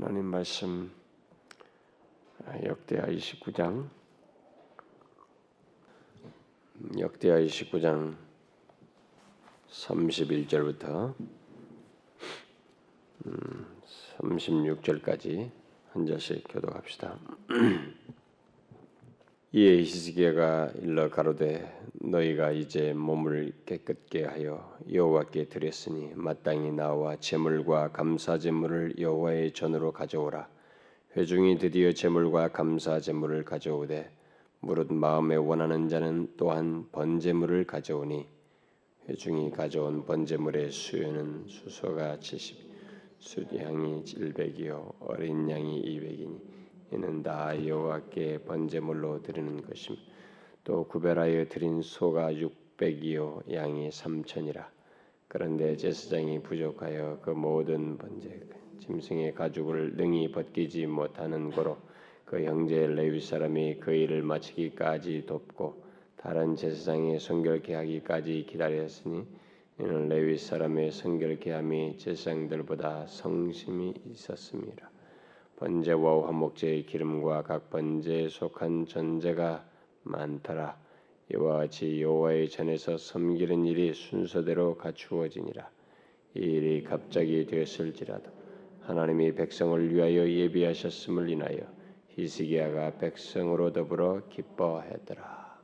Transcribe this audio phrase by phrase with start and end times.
[0.00, 0.92] 하나님 말씀
[2.64, 3.88] 역대하 29장
[7.00, 8.16] 역대하 29장
[9.68, 11.16] 31절부터
[14.20, 15.50] 36절까지
[15.90, 17.18] 한 절씩 교독합시다.
[19.50, 21.66] 이에 히스기야가 일러 가로되
[22.02, 30.46] 너희가 이제 몸을 깨끗게 하여 여호와께 드렸으니 마땅히 나와 제물과 감사 제물을 여호와의 전으로 가져오라.
[31.16, 34.10] 회중이 드디어 제물과 감사 제물을 가져오되
[34.60, 38.26] 무릇 마음에 원하는 자는 또한 번제물을 가져오니
[39.08, 42.58] 회중이 가져온 번제물의 수요는 수소가 70,
[43.18, 46.57] 수양이 700이요 어린 양이 200이니
[46.92, 49.96] 이는 다 여호와께 번제물로 드리는 것임.
[50.64, 54.66] 또 구별하여 드린 소가 600이요 양이 3천이라.
[55.28, 58.48] 그런데 제사장이 부족하여 그 모든 번제
[58.80, 61.76] 짐승의 가죽을 능히 벗기지 못하는 거로
[62.24, 65.82] 그 형제 레위 사람이 그 일을 마치기까지 돕고
[66.16, 69.26] 다른 제사장의 성결케 하기까지 기다렸으니
[69.80, 74.90] 이는 레위 사람의 성결케 함이 제사장들보다 성심이 있었습니다.
[75.58, 79.64] 번제와 화목제의 기름과 각 번제에 속한 전제가
[80.04, 80.78] 많더라.
[81.34, 85.68] 이와 같이 여호와의 전에서 섬기는 일이 순서대로 갖추어지니라.
[86.36, 88.30] 이 일이 갑자기 되었을지라도
[88.82, 91.58] 하나님이 백성을 위하여 예비하셨음을 인하여
[92.10, 95.58] 히스기야가 백성으로 더불어 기뻐했더라.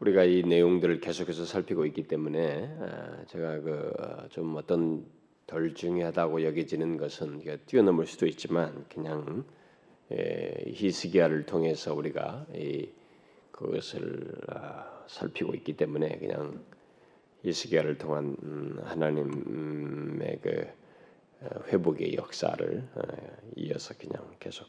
[0.00, 3.92] 우리가 이 내용들을 계속해서 살피고 있기 때문에 아, 제가 그
[4.30, 5.04] 좀 어떤
[5.46, 9.44] 덜 중요하다고 여겨지는 것은 뛰어넘을 수도 있지만 그냥
[10.10, 12.46] 히스기야를 통해서 우리가
[13.56, 16.62] 그것을 아, 살피고 있기 때문에 그냥
[17.42, 20.66] 히스기야를 통한 음, 하나님의 그
[21.40, 23.02] 어, 회복의 역사를 어,
[23.56, 24.66] 이어서 그냥 계속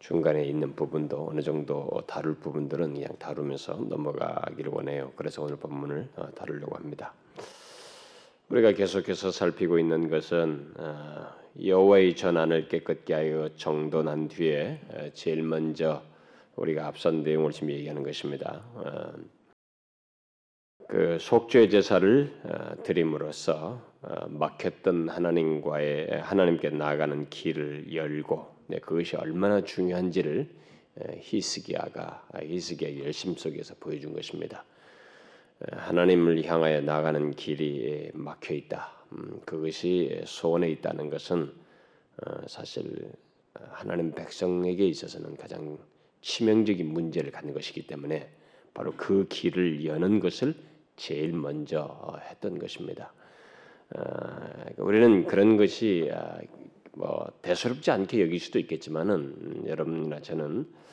[0.00, 5.12] 중간에 있는 부분도 어느 정도 다룰 부분들은 그냥 다루면서 넘어가기를 원해요.
[5.16, 7.14] 그래서 오늘 본문을 어, 다루려고 합니다.
[8.54, 11.26] 우리가 계속해서 살피고 있는 것은 어,
[11.60, 16.04] 여호와의 전안을 깨끗게 하여 정돈한 뒤에 어, 제일 먼저
[16.54, 18.62] 우리가 앞선 내용을 지금 얘기하는 것입니다.
[18.74, 19.12] 어,
[20.88, 22.30] 그 속죄 제사를
[22.84, 23.80] 드림으로써
[24.28, 30.48] 막혔던 하나님과의 하나님께 나아가는 길을 열고 네, 그것이 얼마나 중요한지를
[31.20, 34.64] 히스기야가 히스기야 열심 속에서 보여준 것입니다.
[35.72, 38.92] 하나님을 향하여 나가는 길이 막혀 있다.
[39.12, 41.52] 음, 그것이 소원에 있다는 것은
[42.22, 43.12] 어, 사실
[43.70, 45.78] 하나님 백성에게 있어서는 가장
[46.20, 48.30] 치명적인 문제를 갖는 것이기 때문에
[48.72, 50.54] 바로 그 길을 여는 것을
[50.96, 53.12] 제일 먼저 했던 것입니다.
[53.96, 54.02] 어,
[54.78, 56.38] 우리는 그런 것이 아,
[56.92, 60.83] 뭐 대수롭지 않게 여길 수도 있겠지만은 음, 여러분이나 저는 어,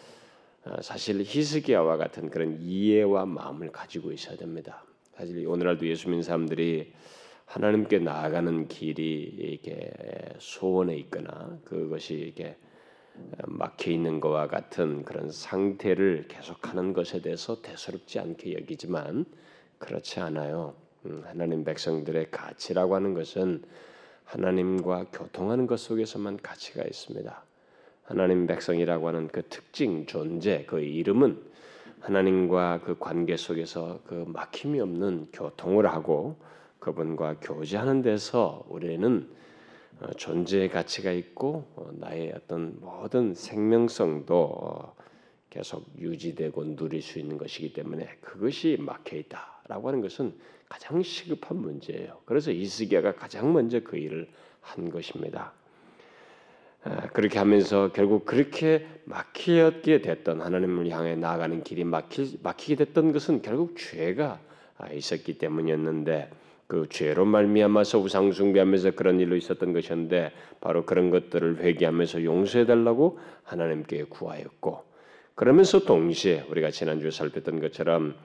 [0.82, 4.84] 사실 히스기야와 같은 그런 이해와 마음을 가지고 있어야 됩니다.
[5.16, 6.94] 사실 오늘날도 예수 믿는 사람들이
[7.46, 9.92] 하나님께 나아가는 길이 이렇게
[10.38, 12.58] 소원에 있거나 그것이 이렇게
[13.46, 19.26] 막혀 있는 것과 같은 그런 상태를 계속하는 것에 대해서 대수롭지 않게 여기지만
[19.80, 20.76] 그렇지 않아요.
[21.06, 23.64] 음, 하나님 백성들의 가치라고 하는 것은
[24.24, 27.44] 하나님과 교통하는 것 속에서만 가치가 있습니다.
[28.12, 31.42] 하나님 백성이라고 하는 그 특징 존재 그 이름은
[32.02, 36.36] 하나님과 그 관계 속에서 그 막힘이 없는 교통을 하고
[36.80, 39.30] 그분과 교제하는 데서 우리는
[40.02, 44.96] 어, 존재의 가치가 있고 어, 나의 어떤 모든 생명성도 어,
[45.50, 50.34] 계속 유지되고 누릴 수 있는 것이기 때문에 그것이 막혀 있다라고 하는 것은
[50.68, 52.20] 가장 시급한 문제예요.
[52.26, 54.28] 그래서 이스기야가 가장 먼저 그 일을
[54.60, 55.54] 한 것입니다.
[56.84, 63.42] 아, 그렇게 하면서 결국 그렇게 막히게 됐던 하나님을 향해 나아가는 길이 막히, 막히게 됐던 것은
[63.42, 64.40] 결국 죄가
[64.78, 66.30] 아, 있었기 때문이었는데
[66.66, 70.32] 그 죄로 말미암아서 우상 숭배하면서 그런 일로 있었던 것이었는데
[70.62, 74.84] 바로 그런 것들을 회개하면서 용서해 달라고 하나님께 구하였고
[75.36, 78.16] 그러면서 동시에 우리가 지난주에 살폈던 것처럼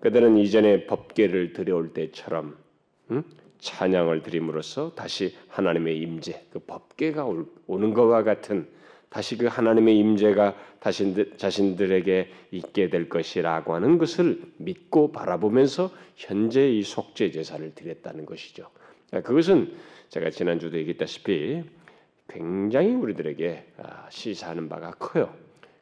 [0.00, 2.56] 그들은 이전에 법계를 들여올 때처럼
[3.12, 3.22] 응?
[3.58, 7.26] 찬양을 드림으로써 다시 하나님의 임재, 그 법계가
[7.66, 8.68] 오는 것과 같은
[9.08, 16.82] 다시 그 하나님의 임재가 자신들, 자신들에게 있게 될 것이라고 하는 것을 믿고 바라보면서 현재 이
[16.82, 18.68] 속죄 제사를 드렸다는 것이죠.
[19.10, 19.72] 그것은
[20.10, 21.62] 제가 지난주도 얘기했다시피
[22.28, 25.32] 굉장히 우리들에게 아, 시사하는 바가 커요.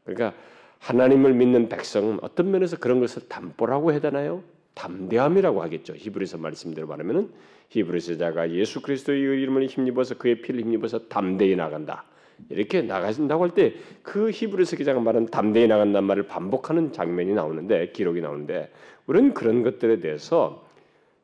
[0.05, 0.35] 그러니까
[0.79, 4.43] 하나님을 믿는 백성은 어떤 면에서 그런 것을 담보라고 해야 되나요?
[4.75, 5.95] 담대함이라고 하겠죠.
[5.97, 7.31] 히브리서 말씀대로 말하면은
[7.71, 12.05] 히브리서자가 예수 그리스도의 이름을 힘입어서 그의 피를 힘입어서 담대히 나간다.
[12.51, 18.21] 이렇게 나가신다고 할 때 그 히브리서 기자가 말한 담대히 나간다는 말을 반복하는 장면이 나오는데 기록이
[18.21, 18.73] 나오는데
[19.07, 20.67] 우리는 그런 것들에 대해서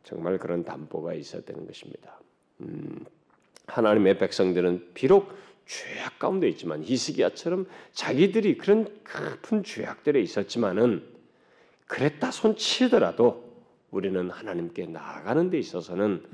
[0.05, 2.21] 정말 그런 담보가 있어야 되는 것입니다.
[2.61, 3.05] 음,
[3.67, 5.29] 하나님의 백성들은 비록
[5.67, 11.03] 죄악 가운데 있지만 히스기야처럼 자기들이 그런 깊은 죄악들에 있었지만은
[11.91, 13.51] 그랬다 손치더라도
[13.91, 16.25] 우리는 하나님께 나아가는 데 있어서는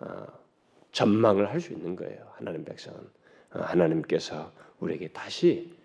[0.00, 0.26] 어,
[0.92, 2.32] 전망을 할 수 있는 거예요.
[2.36, 2.98] 하나님 백성은
[3.52, 4.50] 어, 하나님께서
[4.80, 5.76] 우리에게 다시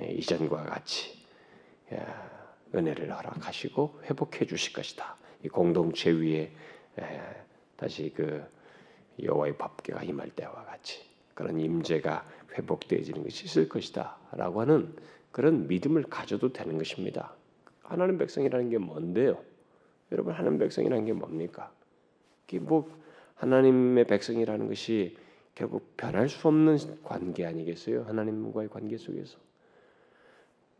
[0.00, 1.16] 예, 이전과 같이
[1.92, 2.04] 예,
[2.74, 5.16] 은혜를 허락하시고 회복해 주실 것이다.
[5.44, 6.50] 이 공동체 위에
[6.98, 7.20] 예,
[7.76, 8.44] 다시 그
[9.22, 11.04] 여호와의 법궤가 임할 때와 같이
[11.34, 12.26] 그런 임재가
[12.58, 14.96] 회복되어지는 것이 있을 것이다라고 하는
[15.30, 17.36] 그런 믿음을 가져도 되는 것입니다.
[17.90, 19.36] 하나님 백성이라는 게 뭔데요?
[20.12, 21.72] 여러분 하나님 백성이라는 게 뭡니까?
[22.60, 22.88] 뭐
[23.34, 25.16] 하나님의 백성이라는 것이
[25.56, 28.04] 결국 변할 수 없는 관계 아니겠어요?
[28.04, 29.38] 하나님과의 관계 속에서.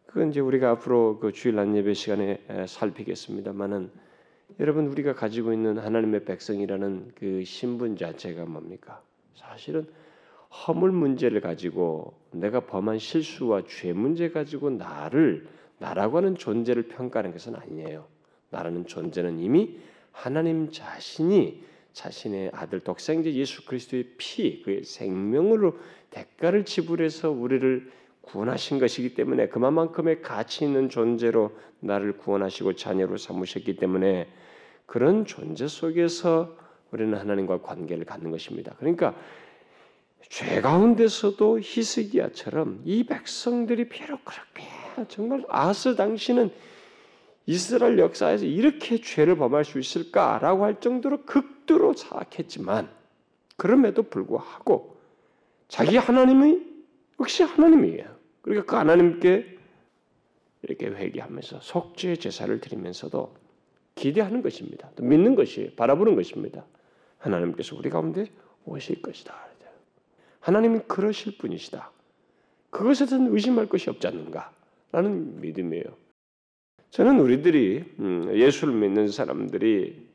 [0.07, 3.91] 그건 이제 우리가 앞으로 그 주일 난 예배 시간에 살피겠습니다만은
[4.61, 9.03] 여러분 우리가 가지고 있는 하나님의 백성이라는 그 신분 자체가 뭡니까?
[9.35, 9.87] 사실은
[10.51, 15.47] 허물 문제를 가지고 내가 범한 실수와 죄 문제 가지고 나를
[15.81, 18.06] 나라고 하는 존재를 평가하는 것은 아니에요.
[18.50, 19.79] 나라는 존재는 이미
[20.12, 25.77] 하나님 자신이 자신의 아들 독생자 예수 그리스도의 피, 그의 생명으로
[26.11, 27.91] 대가를 지불해서 우리를
[28.21, 34.29] 구원하신 것이기 때문에 그만큼의 가치 있는 존재로 나를 구원하시고 자녀로 삼으셨기 때문에
[34.87, 36.56] 그런 존재 속에서
[36.91, 38.75] 우리는 하나님과 관계를 갖는 것입니다.
[38.79, 39.17] 그러니까
[40.29, 46.50] 죄 가운데서도 히스기야처럼 이 백성들이 비록 그렇게 정말 아스 당시는
[47.47, 52.88] 이스라엘 역사에서 이렇게 죄를 범할 수 있을까라고 할 정도로 극도로 사악했지만
[53.56, 54.97] 그럼에도 불구하고
[55.69, 56.61] 자기 하나님이
[57.20, 58.06] 역시 하나님이에요.
[58.43, 59.58] 그러니까 그 하나님께
[60.62, 63.35] 이렇게 회개하면서 속죄 제사를 드리면서도
[63.94, 64.91] 기대하는 것입니다.
[64.97, 66.64] 또 믿는 것이 바라보는 것입니다.
[67.19, 68.31] 하나님께서 우리 가운데
[68.64, 69.50] 오실 것이다.
[70.41, 71.91] 하나님이 그러실 분이시다.
[72.70, 74.52] 그것에 대해서 의심할 것이 없지 않는가
[74.93, 75.85] 라는 믿음이에요.
[76.91, 80.11] 저는 우리들이 음, 예수를 믿는 사람들이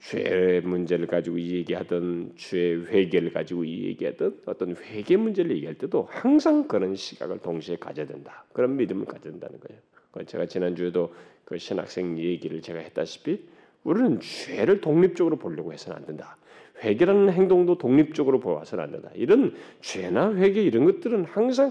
[0.00, 6.94] 죄 문제를 가지고 얘기하던 죄 회개를 가지고 얘기하던 어떤 회개 문제를 얘기할 때도 항상 그런
[6.96, 8.44] 시각을 동시에 가져야 된다.
[8.52, 9.80] 그런 믿음을 가져야 된다는 거예요.
[10.26, 11.14] 제가 지난주에도
[11.44, 13.46] 그 신학생 얘기를 제가 했다시피
[13.84, 16.36] 우리는 죄를 독립적으로 보려고 해서는 안 된다.
[16.82, 19.10] 회개라는 행동도 독립적으로 보아서는 안 된다.
[19.14, 21.70] 이런 죄나 회개 이런 것들은 항상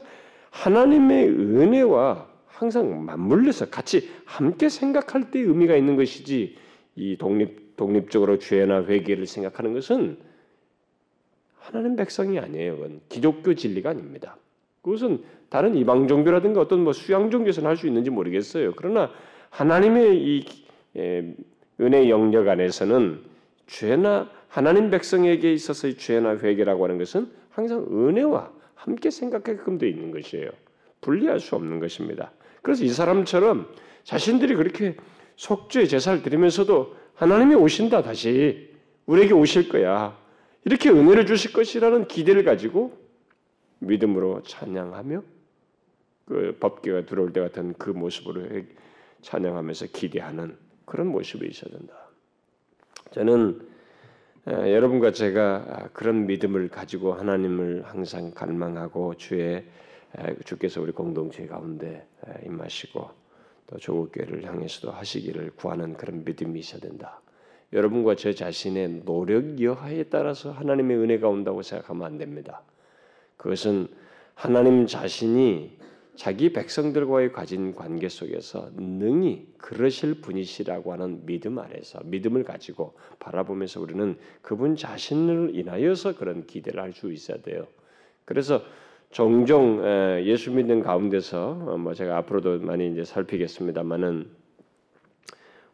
[0.53, 6.55] 하나님의 은혜와 항상 맞물려서 같이 함께 생각할 때 의미가 있는 것이지
[6.95, 10.17] 이 독립 독립적으로 죄나 회개를 생각하는 것은
[11.57, 12.75] 하나님 백성이 아니에요.
[12.75, 14.37] 그건 기독교 진리가 아닙니다.
[14.83, 18.73] 그것은 다른 이방 종교라든가 어떤 뭐 수양 종교에서는 할 수 있는지 모르겠어요.
[18.75, 19.09] 그러나
[19.49, 20.45] 하나님의 이
[21.81, 23.21] 은혜 영역 안에서는
[23.65, 28.51] 죄나 하나님 백성에게 있어서의 죄나 회개라고 하는 것은 항상 은혜와
[28.83, 30.49] 함께 생각하게끔 되어 있는 것이에요.
[30.99, 32.33] 분리할 수 없는 것입니다.
[32.61, 34.97] 그래서 이 사람처럼 자신들이 그렇게
[35.37, 38.73] 속죄 제사를 드리면서도 하나님이 오신다 다시
[39.05, 40.17] 우리에게 오실 거야.
[40.65, 42.97] 이렇게 은혜를 주실 것이라는 기대를 가지고
[43.79, 45.23] 믿음으로 찬양하며
[46.25, 48.41] 그 법계가 들어올 때 같은 그 모습으로
[49.21, 51.93] 찬양하면서 기대하는 그런 모습이 있어야 된다.
[53.11, 53.72] 저는
[54.45, 59.63] 여러분과 제가 그런 믿음을 가지고 하나님을 항상 갈망하고 주의
[60.43, 62.05] 주께서 우리 공동체 가운데
[62.45, 63.09] 임하시고
[63.67, 67.21] 또 조국 교회를 향해서도 하시기를 구하는 그런 믿음이 있어야 된다.
[67.71, 72.61] 여러분과 저 자신의 노력 여하에 따라서 하나님의 은혜가 온다고 생각하면 안 됩니다.
[73.37, 73.87] 그것은
[74.35, 75.77] 하나님 자신이
[76.15, 84.17] 자기 백성들과의 가진 관계 속에서 능히 그러실 분이시라고 하는 믿음 아래서 믿음을 가지고 바라보면서 우리는
[84.41, 87.65] 그분 자신을 인하여서 그런 기대를 할 수 있어야 돼요.
[88.25, 88.61] 그래서
[89.09, 89.83] 종종
[90.23, 94.27] 예수 믿는 가운데서 어, 뭐 제가 앞으로도 많이 이제 살피겠습니다만은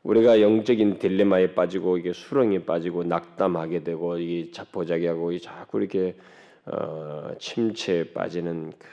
[0.03, 6.15] 우리가 영적인 딜레마에 빠지고 이게 수렁에 빠지고 낙담하게 되고 이 자포자기하고 자꾸 이렇게
[6.65, 8.87] 어, 침체에 빠지는 그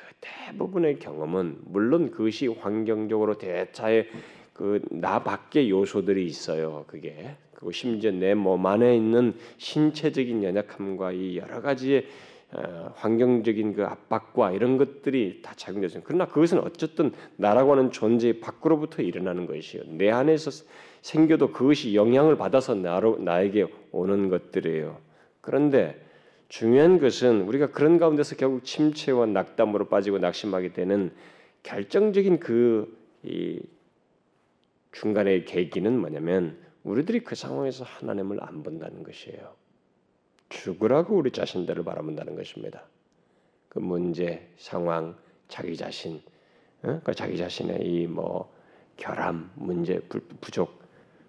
[0.46, 4.08] 대부분의 경험은 물론 그것이 환경적으로 대차의
[4.52, 6.84] 그나 밖의 요소들이 있어요.
[6.86, 12.06] 그게 그리고 심지어 내 몸 안에 있는 신체적인 연약함과 이 여러 가지의
[12.52, 16.00] 어, 환경적인 그 압박과 이런 것들이 다 작용되죠.
[16.04, 19.82] 그러나 그것은 어쨌든 나라고 하는 존재 밖으로부터 일어나는 것이요.
[19.88, 20.50] 내 안에서
[21.02, 24.96] 생겨도 그것이 영향을 받아서 나로, 나에게 오는 것들이에요.
[25.40, 26.00] 그런데
[26.48, 31.12] 중요한 것은 우리가 그런 가운데서 결국 침체와 낙담으로 빠지고 낙심하게 되는
[31.62, 33.60] 결정적인 그이
[34.92, 39.54] 중간의 계기는 뭐냐면 우리들이 그 상황에서 하나님을 안 본다는 것이에요.
[40.48, 42.84] 죽으라고 우리 자신들을 바라본다는 것입니다.
[43.68, 45.16] 그 문제, 상황,
[45.48, 46.22] 자기 자신,
[46.82, 47.00] 어?
[47.02, 48.54] 그 자기 자신의 이 뭐
[48.96, 50.00] 결함, 문제,
[50.40, 50.82] 부족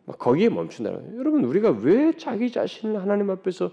[0.05, 3.71] 뭐 거기에 멈춘다는 여러분 우리가 왜 자기 자신을 하나님 앞에서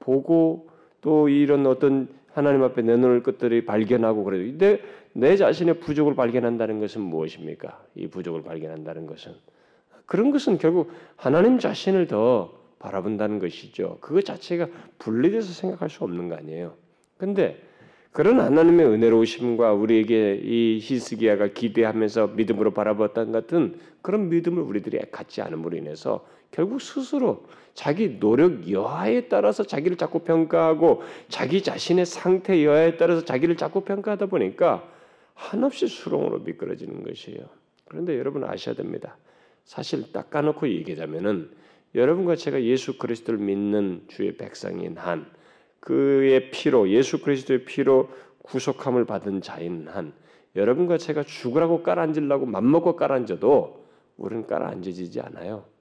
[0.00, 0.68] 보고
[1.00, 4.80] 또 이런 어떤 하나님 앞에 내놓을 것들이 발견하고 그래도 내,
[5.12, 7.82] 내 자신의 부족을 발견한다는 것은 무엇입니까?
[7.94, 9.32] 이 부족을 발견한다는 것은
[10.06, 13.98] 그런 것은 결국 하나님 자신을 더 바라본다는 것이죠.
[14.00, 16.74] 그것 자체가 분리돼서 생각할 수 없는 거 아니에요.
[17.16, 17.60] 근데
[18.12, 25.76] 그런 하나님의 은혜로우심과 우리에게 이 히스기야가 기대하면서 믿음으로 바라봤던 같은 그런 믿음을 우리들이 갖지 않음으로
[25.76, 27.44] 인해서 결국 스스로
[27.78, 34.26] 자기 노력 여하에 따라서 자기를 자꾸 평가하고 자기 자신의 상태 여하에 따라서 자기를 자꾸 평가하다
[34.26, 34.82] 보니까
[35.34, 37.38] 한없이 수렁으로 미끄러지는 것이에요.
[37.84, 39.16] 그런데 여러분 아셔야 됩니다.
[39.62, 41.52] 사실 딱 까놓고 얘기하자면은
[41.94, 45.30] 여러분과 제가 예수 그리스도를 믿는 주의 백성인 한
[45.78, 48.10] 그의 피로 예수 그리스도의 피로
[48.42, 50.12] 구속함을 받은 자인 한
[50.56, 55.77] 여러분과 제가 죽으라고 깔아앉으려고 맘먹고 깔아앉아도 우리는 깔아앉아지지 않아요.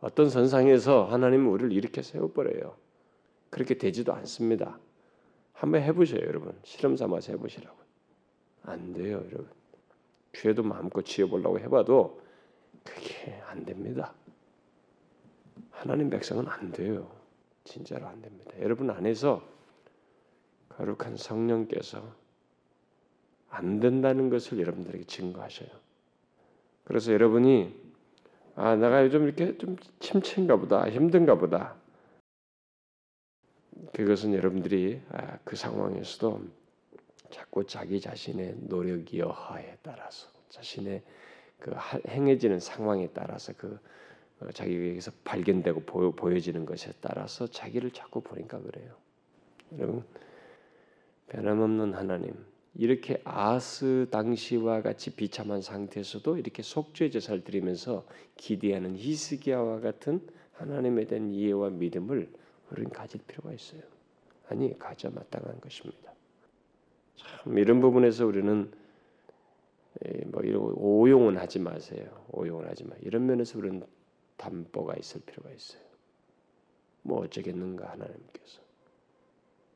[0.00, 2.76] 어떤 선상에서 하나님은 우리를 이렇게 세워버려요.
[3.50, 4.78] 그렇게 되지도 않습니다.
[5.52, 6.56] 한번 해보세요, 여러분.
[6.62, 7.76] 실험 삼아서 해보시라고.
[8.62, 9.48] 안 돼요, 여러분.
[10.32, 12.20] 죄도 마음껏 지어보려고 해봐도
[12.84, 14.14] 그게 안 됩니다.
[15.70, 17.10] 하나님 백성은 안 돼요.
[17.64, 18.52] 진짜로 안 됩니다.
[18.60, 19.42] 여러분 안에서
[20.70, 22.02] 거룩한 성령께서
[23.50, 25.68] 안 된다는 것을 여러분들에게 증거하셔요.
[26.84, 27.87] 그래서 여러분이
[28.60, 31.76] 아 내가 요즘 이렇게 좀 침체인가 보다 힘든가 보다
[33.94, 36.42] 그것은 여러분들이 아, 그 상황에서도
[37.30, 41.04] 자꾸 자기 자신의 노력 여하에 따라서 자신의
[41.60, 41.72] 그
[42.08, 43.78] 행해지는 상황에 따라서 그
[44.40, 48.92] 어, 자기에게서 발견되고 보여, 보여 지는 것에 따라서 자기를 자꾸 보니까 그래요.
[49.78, 50.04] 여러분
[51.28, 52.34] 변함없는 하나님
[52.78, 58.06] 이렇게 아스 당시와 같이 비참한 상태에서도 이렇게 속죄 제사를 드리면서
[58.36, 62.32] 기대하는 히스기야와 같은 하나님에 대한 이해와 믿음을
[62.70, 63.82] 우리는 가질 필요가 있어요.
[64.48, 66.12] 아니 가져 마땅한 것입니다.
[67.16, 68.70] 참 이런 부분에서 우리는
[70.26, 72.24] 뭐 이런 오용은 하지 마세요.
[72.30, 72.94] 오용은 하지 마.
[73.00, 73.84] 이런 면에서 우리는
[74.36, 75.82] 담보가 있을 필요가 있어요.
[77.02, 78.60] 뭐 어쩌겠는가 하나님께서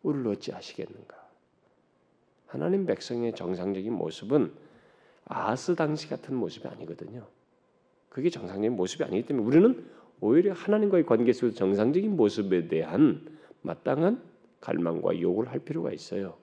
[0.05, 1.22] 우리를 어찌 하시겠는가?
[2.53, 4.53] 하나님 백성의 정상적인 모습은
[5.25, 7.27] 아스 당시 같은 모습이 아니거든요.
[8.11, 9.87] 그게 정상적인 모습이 아니기 때문에 우리는
[10.21, 13.27] 오히려 하나님과의 관계 속에서 정상적인 모습에 대한
[13.63, 14.21] 마땅한
[14.61, 16.37] 갈망과 요구를 할 필요가 있어요.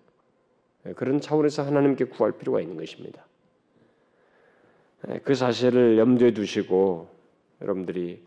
[0.95, 3.23] 그런 차원에서 하나님께 구할 필요가 있는 것입니다.
[5.23, 7.07] 그 사실을 염두에 두시고
[7.61, 8.23] 여러분들이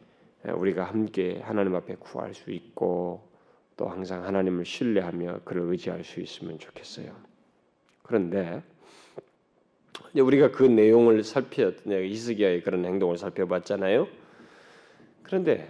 [0.54, 3.28] 우리가 함께 하나님 앞에 구할 수 있고
[3.76, 7.31] 또 항상 하나님을 신뢰하며 그를 의지할 수 있으면 좋겠어요.
[8.02, 8.62] 그런데
[10.14, 14.09] 우리가 그 내용을 살펴 이스기야의 그런 행동을 살펴봤잖아요.
[15.23, 15.68] 그런데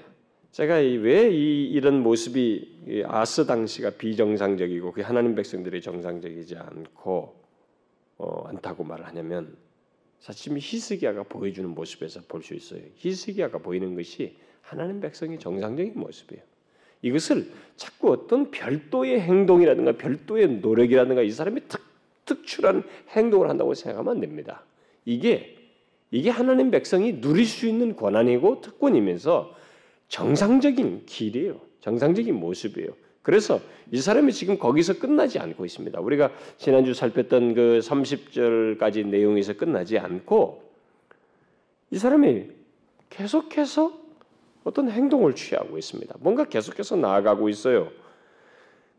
[0.50, 7.42] 제가 왜 이, 이런 모습이 아스 당시가 비정상적이고 그 하나님 백성들이 정상적이지 않고
[8.18, 9.56] 어, 않다고 말을 하냐면
[10.20, 12.82] 사실 히스기야가 보여주는 모습에서 볼 수 있어요.
[12.96, 16.42] 히스기야가 보이는 것이 하나님 백성의 정상적인 모습이에요.
[17.02, 21.80] 이것을 자꾸 어떤 별도의 행동이라든가 별도의 노력이라든가 이 사람이 특,
[22.34, 24.62] 특출한 행동을 한다고 생각하면 안 됩니다.
[25.04, 25.56] 이게
[26.10, 29.54] 이게 하나님 백성이 누릴 수 있는 권한이고 특권이면서
[30.08, 31.60] 정상적인 길이에요.
[31.80, 32.90] 정상적인 모습이에요.
[33.22, 33.60] 그래서
[33.90, 35.98] 이 사람이 지금 거기서 끝나지 않고 있습니다.
[36.00, 40.70] 우리가 지난주 살폈던 그 30절까지 내용에서 끝나지 않고
[41.90, 42.46] 이 사람이
[43.10, 44.00] 계속해서
[44.64, 46.16] 어떤 행동을 취하고 있습니다.
[46.20, 47.90] 뭔가 계속해서 나아가고 있어요.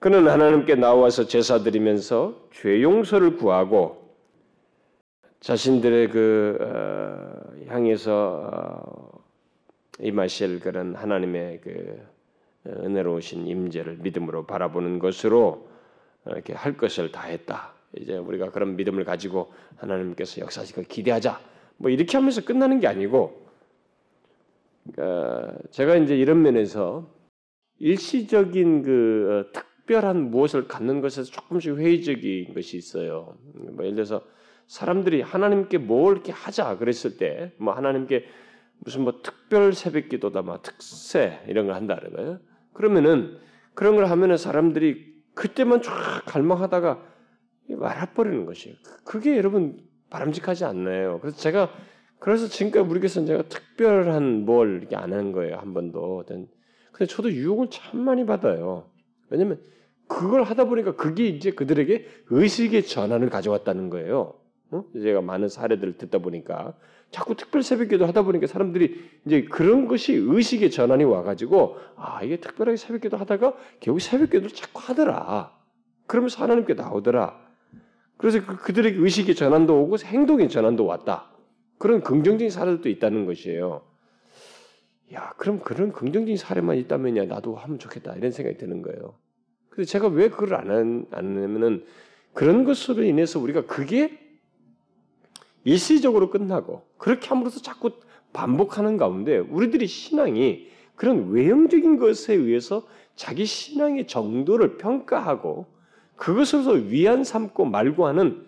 [0.04, 4.14] 그는 하나님께 나와서 제사 드리면서 죄 용서를 구하고
[5.40, 9.24] 자신들의 그 어, 향해서 어,
[10.02, 12.06] 임하실 그런 하나님의 그
[12.68, 15.70] 은혜로우신 임재를 믿음으로 바라보는 것으로
[16.26, 17.72] 이렇게 할 것을 다 했다.
[17.98, 21.40] 이제 우리가 그런 믿음을 가지고 하나님께서 역사하시길 기대하자.
[21.78, 23.42] 뭐 이렇게 하면서 끝나는 게 아니고
[24.98, 27.08] 어, 제가 이제 이런 면에서
[27.80, 33.38] 일시적인 그 어, 특별한 무엇을 갖는 것에서 조금씩 회의적인 것이 있어요.
[33.54, 34.24] 뭐 예를 들어서
[34.68, 38.26] 사람들이 하나님께 뭘 이렇게 하자 그랬을 때, 뭐 하나님께
[38.80, 42.40] 무슨 뭐 특별 새벽기도다, 막 특세 이런 걸 한다 그러고요.
[42.74, 43.38] 그러면은
[43.74, 47.04] 그런 걸 하면은 사람들이 그때만 쫙 갈망하다가
[47.70, 48.76] 말아버리는 것이에요.
[49.06, 51.20] 그게 여러분 바람직하지 않나요?
[51.20, 51.72] 그래서 제가
[52.20, 56.24] 그래서 지금까지 우리 교회는 제가 특별한 뭘 이렇게 안 하는 거예요 한 번도.
[56.92, 58.93] 근데 저도 유혹을 참 많이 받아요.
[59.34, 59.60] 왜냐면
[60.08, 64.36] 그걸 하다 보니까 그게 이제 그들에게 의식의 전환을 가져왔다는 거예요.
[64.72, 64.86] 어?
[64.94, 66.76] 제가 많은 사례들을 듣다 보니까
[67.10, 72.78] 자꾸 특별 새벽기도 하다 보니까 사람들이 이제 그런 것이 의식의 전환이 와가지고 아 이게 특별하게
[72.78, 75.56] 새벽기도 하다가 결국 새벽기도를 자꾸 하더라.
[76.06, 77.40] 그러면서 하나님께 나오더라.
[78.18, 81.32] 그래서 그, 들에게 의식의 전환도 오고 행동의 전환도 왔다.
[81.78, 83.82] 그런 긍정적인 사례도 있다는 것이에요.
[85.14, 89.16] 야, 그럼 그런 긍정적인 사례만 있다면야 나도 하면 좋겠다 이런 생각이 드는 거예요.
[89.74, 90.70] 근데 제가 왜 그걸 안,
[91.10, 91.84] 안 하냐면은
[92.32, 94.20] 그런 것으로 인해서 우리가 그게
[95.64, 97.92] 일시적으로 끝나고 그렇게 함으로써 자꾸
[98.34, 105.66] 반복하는 가운데 우리들이 신앙이 그런 외형적인 것에 의해서 자기 신앙의 정도를 평가하고
[106.18, 108.46] 그것으로서 위안 삼고 말고 하는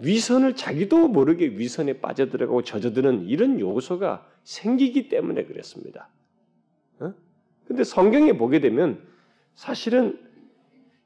[0.00, 6.08] 위선을 자기도 모르게 위선에 빠져들어가고 젖어드는 이런 요소가 생기기 때문에 그랬습니다.
[7.00, 7.12] 어?
[7.66, 9.02] 근데 성경에 보게 되면
[9.54, 10.27] 사실은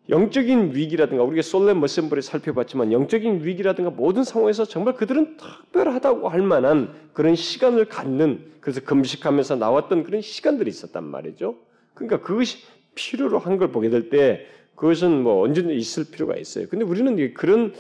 [0.09, 6.93] 영적인 위기라든가 우리가 솔렘 머셈블에 살펴봤지만 영적인 위기라든가 모든 상황에서 정말 그들은 특별하다고 할 만한
[7.13, 11.57] 그런 시간을 갖는 그래서 금식하면서 나왔던 그런 시간들이 있었단 말이죠.
[11.95, 12.59] 그러니까 그것이
[12.95, 16.67] 필요로 한 걸 보게 될 때 그것은 뭐 언제든 있을 필요가 있어요.
[16.69, 17.73] 근데 우리는 그런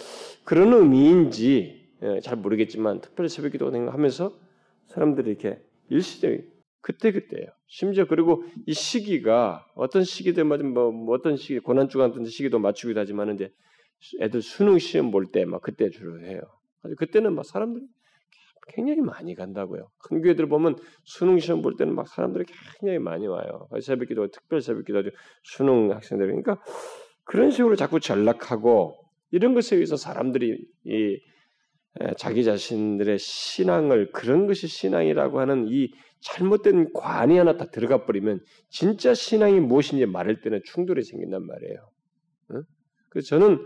[0.44, 4.32] 그런 의미인지 예, 잘 모르겠지만 특별히 새벽기도 하면서
[4.88, 6.44] 사람들이 이렇게 일시적인
[6.82, 7.46] 그때 그때예요.
[7.68, 13.34] 심지어 그리고 이 시기가 어떤 시기들마다 뭐, 뭐 어떤 시기 고난 주간 시기도 맞추기도 하지만
[13.34, 13.50] 이제
[14.20, 16.40] 애들 수능 시험 볼 때 막 그때 주로 해요.
[16.98, 17.86] 그때는 막 사람들이
[18.74, 19.88] 굉장히 많이 간다고요.
[19.98, 22.44] 큰 교회들 보면 수능 시험 볼 때는 막 사람들이
[22.80, 23.68] 굉장히 많이 와요.
[23.80, 25.02] 새벽기도 특별 새벽기도
[25.44, 26.60] 수능 학생들 그러니까
[27.24, 28.98] 그런 식으로 자꾸 전락하고
[29.30, 31.20] 이런 것에 의해서 사람들이 이
[32.16, 39.12] 자기 자신들의 신앙을 그런 것이 신앙이라고 하는 이 잘못된 관이 하나 딱 들어가 버리면 진짜
[39.12, 41.90] 신앙이 무엇인지 말할 때는 충돌이 생긴단 말이에요.
[43.10, 43.58] 그래서 저는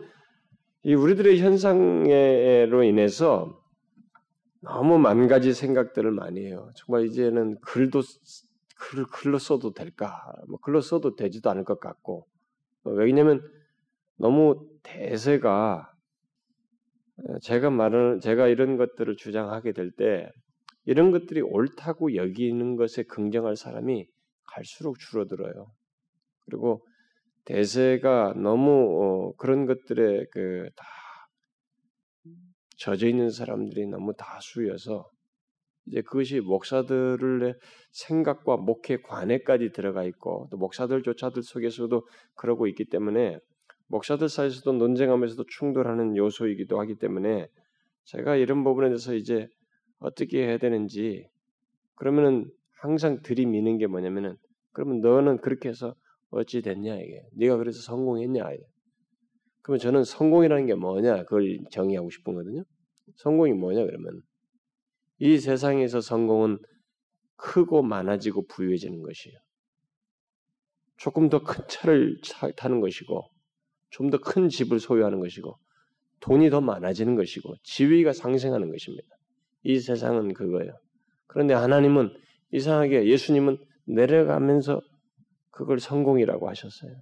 [0.82, 3.60] 이 우리들의 현상으로 인해서
[4.60, 6.70] 너무 만 가지 생각들을 많이 해요.
[6.76, 8.02] 정말 이제는 글도
[8.78, 10.20] 글, 글로 써도 될까?
[10.48, 12.26] 뭐 글로 써도 되지도 않을 것 같고
[12.84, 13.42] 왜냐면
[14.16, 15.92] 너무 대세가
[17.42, 20.28] 제가 말을 제가 이런 것들을 주장하게 될 때
[20.84, 24.06] 이런 것들이 옳다고 여기는 것에 긍정할 사람이
[24.46, 25.66] 갈수록 줄어들어요.
[26.46, 26.86] 그리고
[27.44, 30.86] 대세가 너무 어, 그런 것들에 그 다
[32.78, 35.08] 젖어 있는 사람들이 너무 다수여서
[35.86, 37.54] 이제 그것이 목사들의
[37.92, 43.38] 생각과 목회 관해까지 들어가 있고 또 목사들조차들 속에서도 그러고 있기 때문에
[43.88, 47.48] 목사들 사이에서도 논쟁하면서도 충돌하는 요소이기도 하기 때문에
[48.04, 49.48] 제가 이런 부분에 대해서 이제
[49.98, 51.28] 어떻게 해야 되는지
[51.94, 54.36] 그러면은 항상 들이미는 게 뭐냐면은
[54.72, 55.94] 그러면 너는 그렇게 해서
[56.30, 58.62] 어찌 됐냐 이게 네가 그래서 성공했냐 이게.
[59.62, 62.64] 그러면 저는 성공이라는 게 뭐냐 그걸 정의하고 싶은 거거든요.
[63.16, 64.20] 성공이 뭐냐 그러면
[65.18, 66.58] 이 세상에서 성공은
[67.36, 69.38] 크고 많아지고 부유해지는 것이에요.
[70.98, 72.20] 조금 더 큰 차를
[72.56, 73.22] 타는 것이고
[73.96, 75.58] 좀 더 큰 집을 소유하는 것이고
[76.20, 79.08] 돈이 더 많아지는 것이고 지위가 상승하는 것입니다.
[79.62, 80.72] 이 세상은 그거예요.
[81.26, 82.10] 그런데 하나님은
[82.52, 83.56] 이상하게 예수님은
[83.86, 84.80] 내려가면서
[85.50, 86.92] 그걸 성공이라고 하셨어요.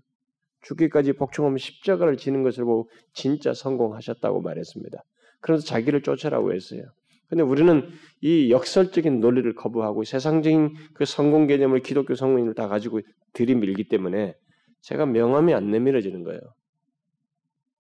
[0.63, 5.03] 죽기까지 복종하면 십자가를 지는 것을 보고 진짜 성공하셨다고 말했습니다.
[5.41, 6.83] 그래서 자기를 쫓아라고 했어요.
[7.29, 7.89] 근데 우리는
[8.21, 13.01] 이 역설적인 논리를 거부하고 세상적인 그 성공 개념을 기독교 성공인을 다 가지고
[13.33, 14.35] 들이밀기 때문에
[14.83, 16.41] 제가 명함이 안 내밀어지는 거예요.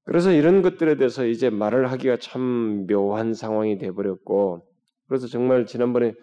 [0.04, 4.66] 그래서 이런 것들에 대해서 이제 말을 하기가 참 묘한 상황이 돼버렸고,
[5.08, 6.14] 그래서 정말 지난번에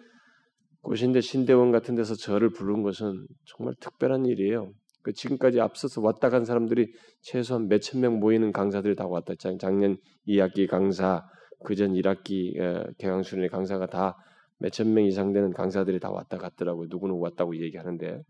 [0.82, 4.72] 고신대 신대원 같은 데서 저를 부른 것은 정말 특별한 일이에요.
[5.02, 6.92] 그 지금까지 앞서서 왔다 간 사람들이
[7.22, 9.34] 최소한 몇 천 명 모이는 강사들이 다 왔다.
[9.58, 9.96] 작년
[10.28, 11.24] 2학기 강사,
[11.64, 12.54] 그 전 1학기
[12.98, 14.14] 개강수련의 강사가 다
[14.60, 16.86] 몇 천 명 이상 되는 강사들이 다 왔다 갔더라고요.
[16.88, 18.22] 누구는 왔다고 얘기하는데.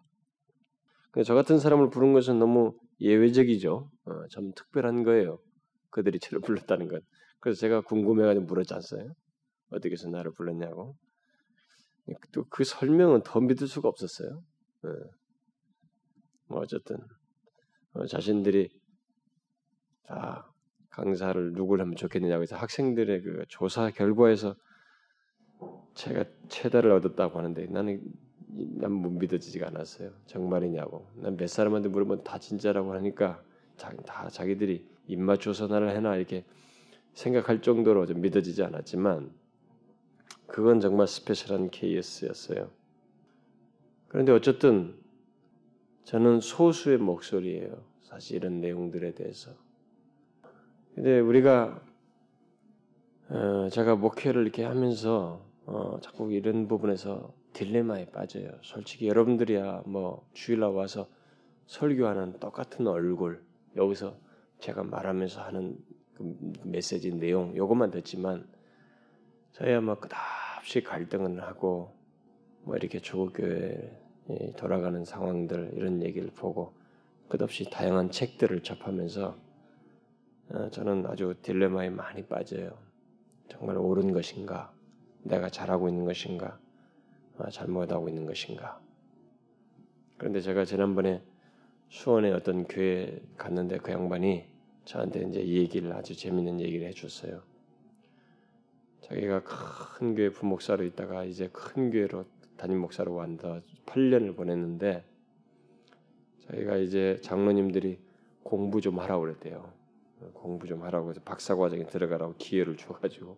[1.27, 3.91] 저 같은 사람을 부른 것은 너무 예외적이죠.
[4.07, 5.38] 어, 참 특별한 거예요.
[5.91, 7.03] 그들이 저를 불렀다는 것.
[7.41, 9.15] 그래서 제가 궁금해가지고 물었지 않어요?
[9.71, 10.97] 어떻게 해서 나를 불렀냐고.
[12.33, 14.43] 또 그 설명은 더 믿을 수가 없었어요.
[14.85, 14.88] 어.
[16.49, 16.99] 뭐 어쨌든
[17.95, 18.71] 어, 자신들이
[20.09, 20.45] 아,
[20.91, 24.57] 강사를 누구를 하면 좋겠느냐고 해서 학생들의 그 조사 결과에서
[25.95, 28.03] 제가 최다를 얻었다고 하는데 나는
[28.81, 30.12] 난 못 믿어지지가 않았어요.
[30.27, 31.09] 정말이냐고.
[31.17, 33.43] 난 몇 사람한테 물으면 다 진짜라고 하니까
[33.76, 36.44] 다 자기들이 입맛 줘서 나를 해나 이렇게
[37.14, 39.32] 생각할 정도로 좀 믿어지지 않았지만
[40.46, 42.70] 그건 정말 스페셜한 케이스였어요.
[44.08, 44.94] 그런데 어쨌든
[46.04, 47.82] 저는 소수의 목소리예요.
[48.02, 49.52] 사실 이런 내용들에 대해서.
[50.94, 51.82] 근데 우리가
[53.30, 58.50] 어, 제가 목회를 이렇게 하면서 어, 자꾸 이런 부분에서 딜레마에 빠져요.
[58.62, 61.08] 솔직히 여러분들이야 뭐 주일날 와서
[61.66, 63.42] 설교하는 똑같은 얼굴
[63.76, 64.16] 여기서
[64.58, 65.78] 제가 말하면서 하는
[66.14, 68.48] 그 메시지 내용 요것만 듣지만
[69.52, 71.96] 저야 뭐 끝없이 갈등은 하고
[72.62, 73.98] 뭐 이렇게 조국교회
[74.56, 76.74] 돌아가는 상황들 이런 얘기를 보고
[77.28, 79.37] 끝없이 다양한 책들을 접하면서
[80.50, 82.76] 어, 저는 아주 딜레마에 많이 빠져요.
[83.48, 84.72] 정말 옳은 것인가?
[85.22, 86.58] 내가 잘하고 있는 것인가?
[87.38, 88.80] 어, 잘못하고 있는 것인가?
[90.18, 91.22] 그런데 제가 지난번에
[91.92, 94.46] 수원에 어떤 교회 갔는데 그 양반이
[94.87, 97.42] 저한테 이제 이 얘기를 아주 재밌는 얘기를 해줬어요.
[99.02, 102.24] 자기가 큰 교회 부목사로 있다가 이제 큰 교회로
[102.57, 105.05] 담임 목사로 완다 8년을 보냈는데
[106.46, 107.98] 자기가 이제 장로님들이
[108.42, 109.70] 공부 좀 하라고 그랬대요.
[110.33, 113.37] 공부 좀 하라고 해서 박사 과정에 들어가라고 기회를 줘가지고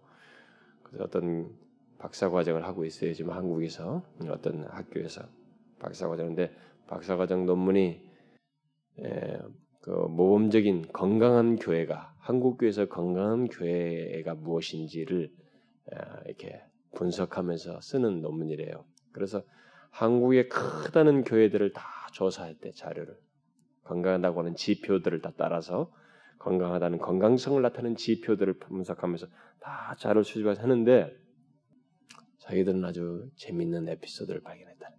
[0.84, 1.50] 그래서 어떤
[1.98, 3.14] 박사 과정을 하고 있어요.
[3.14, 5.24] 지금 한국에서 어떤 학교에서
[5.80, 6.54] 박사 과정인데
[6.86, 8.03] 박사 과정 논문이 에,
[8.96, 15.30] 그 모범적인 건강한 교회가 한국 교회에서 건강한 교회가 무엇인지를
[15.92, 16.62] 에, 이렇게
[16.94, 18.84] 분석하면서 쓰는 논문이래요.
[19.12, 19.42] 그래서
[19.90, 23.18] 한국의 크다는 교회들을 다 조사할 때 자료를
[23.84, 25.92] 건강하다고 하는 지표들을 다 따라서
[26.38, 29.26] 건강하다는 건강성을 나타내는 지표들을 분석하면서
[29.60, 31.14] 다 자료를 수집해서 하는데
[32.38, 34.88] 자기들은 아주 재밌는 에피소드를 발견했다.
[34.88, 34.92] 에,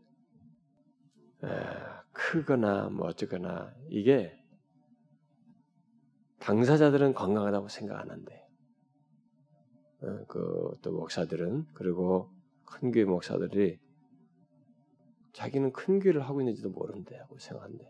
[2.12, 4.36] 크거나 뭐 어쩌거나 이게
[6.40, 8.42] 당사자들은 건강하다고 생각 안 한대.
[10.02, 12.30] 어, 그또 목사들은 그리고
[12.66, 13.80] 큰 교회 목사들이
[15.34, 17.86] 자기는 큰 교회를 하고 있는지도 모른대 하고 생각한대.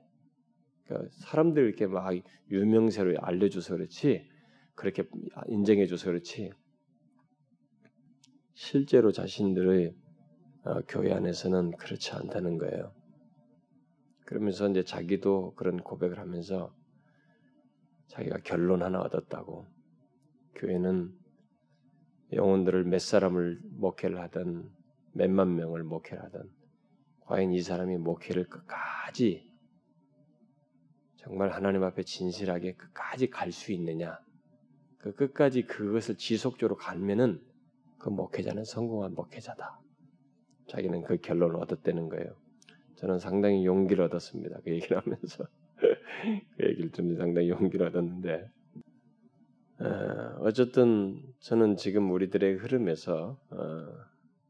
[0.86, 2.13] 그러니까 사람들 이렇게 막
[2.50, 4.30] 유명세로 알려줘서 그렇지
[4.76, 5.04] 그렇게
[5.48, 6.52] 인정해줘서 그렇지
[8.54, 9.96] 실제로 자신들의
[10.63, 12.94] 어, 교회 안에서는 그렇지 않다는 거예요.
[14.26, 16.76] 그러면서 이제 자기도 그런 고백을 하면서
[18.08, 19.66] 자기가 결론 하나 얻었다고
[20.56, 21.14] 교회는
[22.34, 24.70] 영혼들을 몇 사람을 목회를 하든
[25.14, 26.50] 몇만 명을 목회를 하든
[27.22, 29.52] 과연 이 사람이 목회를 끝까지
[31.18, 34.20] 정말 하나님 앞에 진실하게 끝까지 갈 수 있느냐?
[35.00, 37.42] 그 끝까지 그것을 지속적으로 갈면은
[37.98, 39.80] 그 목회자는 성공한 목회자다.
[40.68, 42.36] 자기는 그 결론을 얻었다는 거예요.
[43.06, 44.62] 저는 상당히 용기를 얻었습니다.
[44.63, 45.46] 그 얘기를 하면서
[46.58, 48.50] 그 얘기를 좀 상당히 용기를 얻었는데
[49.80, 53.88] 어, 쨌든 저는 지금 우리들의 흐름에서 어,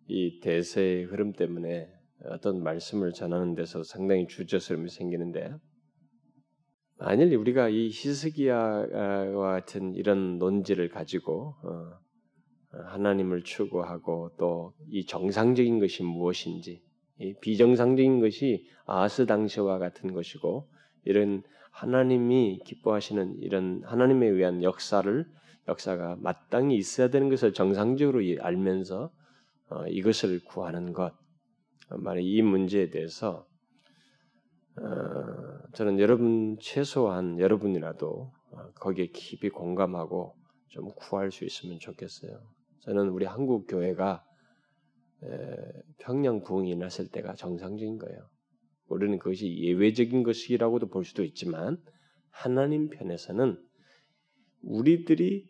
[0.08, 1.90] 이 대세의 흐름 때문에
[2.30, 5.54] 어떤 말씀을 전하는 데서 상당히 주저스름이 생기는데
[6.98, 12.00] 만일 우리가 이 히스기야와 같은 이런 논지를 가지고 어,
[12.72, 16.85] 하나님을 추구하고 또 이 정상적인 것이 무엇인지 이
[17.42, 20.68] 비정상적인 것이 아스 당시와 같은 것이고
[21.04, 25.26] 이런 하나님이 기뻐하시는 이런 하나님에 의한 역사를
[25.68, 29.12] 역사가 마땅히 있어야 되는 것을 정상적으로 알면서
[29.70, 31.14] 어, 이것을 구하는 것
[31.90, 33.48] 말에 이 문제에 대해서
[34.78, 40.36] 어, 저는 여러분 최소한 여러분이라도 어, 거기에 깊이 공감하고
[40.70, 42.40] 좀 구할 수 있으면 좋겠어요.
[42.82, 44.24] 저는 우리 한국 교회가
[46.00, 48.30] 평양 부흥이 일어났을 때가 정상적인 거예요.
[48.88, 51.78] 우리는 그것이 예외적인 것이라고도 볼 수도 있지만
[52.30, 53.58] 하나님 편에서는
[54.62, 55.48] 우리들이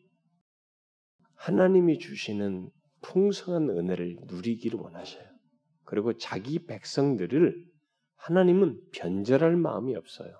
[1.36, 2.70] 하나님이 주시는
[3.02, 5.24] 풍성한 은혜를 누리기를 원하셔요.
[5.84, 7.66] 그리고 자기 백성들을
[8.16, 10.32] 하나님은 변절할 마음이 없어요.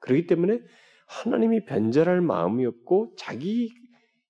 [0.00, 0.60] 그렇기 때문에
[1.06, 3.70] 하나님이 변절할 마음이 없고 자기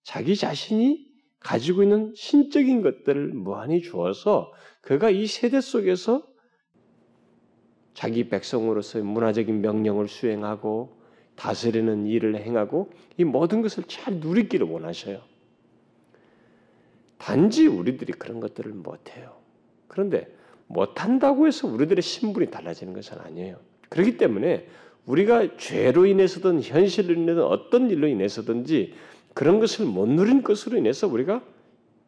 [0.05, 1.06] 자기 자신이
[1.47, 6.27] 가지고 있는 신적인 것들을 무한히 주어서 그가 이 세대 속에서
[7.95, 11.01] 자기 백성으로서의 문화적인 명령을 수행하고
[11.37, 15.21] 다스리는 일을 행하고 이 모든 것을 잘 누리기를 원하셔요.
[17.17, 19.37] 단지 우리들이 그런 것들을 못해요.
[19.87, 20.27] 그런데
[20.67, 23.61] 못한다고 해서 우리들의 신분이 달라지는 것은 아니에요.
[23.89, 24.67] 그렇기 때문에
[25.05, 28.95] 우리가 죄로 인해서든 현실로 인해서든 어떤 일로 인해서든지
[29.37, 31.45] 그런 것을 못 누린 것으로 인해서 우리가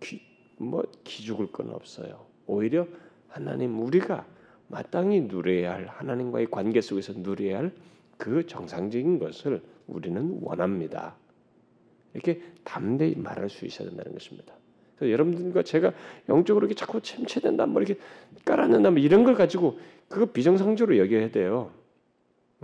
[0.01, 0.23] 기,
[0.57, 2.25] 뭐 기죽을 건 없어요.
[2.47, 2.87] 오히려
[3.29, 4.25] 하나님 우리가
[4.69, 7.89] 마땅히 누려야 할 하나님과의 관계 속에서 누려야 할
[8.19, 11.15] 그 정상적인 것을 우리는 원합니다.
[12.13, 14.53] 이렇게 담대히 말할 수 있어야 된다는 것입니다.
[15.01, 15.93] 여러분들과 제가
[16.29, 17.99] 영적으로 이렇게 자꾸 침체된다, 뭐 이렇게
[18.45, 21.71] 깔아낸다, 뭐 이런 걸 가지고 그거 비정상적으로 여겨야 돼요.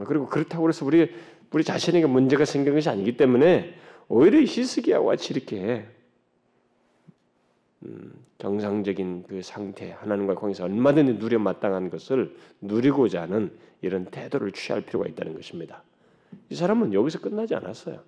[0.04, 1.08] 그리고 그렇다고 해서 우리
[1.52, 3.74] 우리 자신에게 문제가 생긴 것이 아니기 때문에
[4.08, 5.86] 오히려 히스기야와 같이 이렇게
[7.84, 14.82] 음, 정상적인 그 상태 하나님과 관계에서 얼마든지 누려 마땅한 것을 누리고자 하는 이런 태도를 취할
[14.82, 15.82] 필요가 있다는 것입니다.
[16.50, 18.02] 이 사람은 여기서 끝나지 않았어요.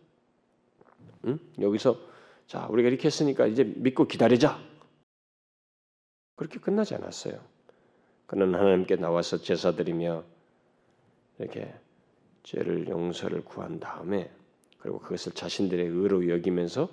[1.27, 1.39] 응?
[1.61, 1.99] 여기서
[2.47, 4.59] 자 우리가 이렇게 했으니까 이제 믿고 기다리자.
[6.37, 7.41] 그렇게 끝나지 않았어요.
[8.27, 10.25] 그는 하나님께 나와서 제사드리며
[11.39, 11.75] 이렇게
[12.43, 14.31] 죄를 용서를 구한 다음에
[14.87, 16.89] 그리고 그것을 자신들의 의로 여기면서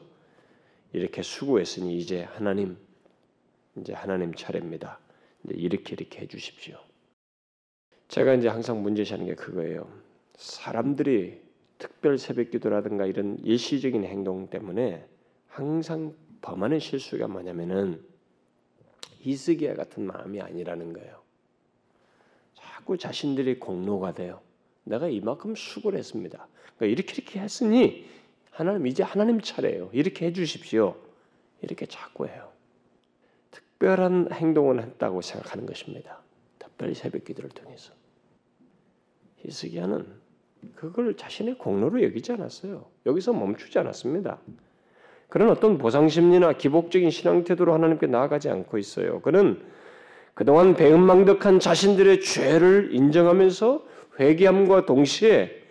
[0.93, 2.75] 이렇게 수고했으니 이제 하나님
[3.77, 4.97] 이제 하나님 차례입니다.
[5.43, 6.75] 이제 이렇게 이렇게 해 주십시오.
[8.07, 9.87] 제가 이제 항상 문제시하는 게 그거예요.
[10.37, 11.39] 사람들이
[11.77, 15.07] 특별 새벽 기도라든가 이런 일시적인 행동 때문에
[15.47, 18.03] 항상 범하는 실수가 뭐냐면은
[19.23, 21.21] 이스기야 같은 마음이 아니라는 거예요.
[22.55, 24.41] 자꾸 자신들이 공로가 돼요.
[24.83, 26.47] 내가 이만큼 수고를 했습니다.
[26.77, 28.05] 그러니까 이렇게 이렇게 했으니
[28.51, 29.89] 하나님 이제 하나님 차례예요.
[29.93, 30.95] 이렇게 해주십시오.
[31.61, 32.49] 이렇게 자꾸 해요.
[33.51, 36.19] 특별한 행동을 했다고 생각하는 것입니다.
[36.59, 37.93] 특별히 새벽기도를 통해서
[39.39, 40.05] 히스기야는
[40.75, 42.85] 그걸 자신의 공로로 여기지 않았어요.
[43.05, 44.39] 여기서 멈추지 않았습니다.
[45.29, 49.19] 그런 어떤 보상 심리나 기복적인 신앙 태도로 하나님께 나아가지 않고 있어요.
[49.21, 49.61] 그는
[50.33, 53.85] 그동안 배은망덕한 자신들의 죄를 인정하면서
[54.19, 55.62] 회개함과 동시에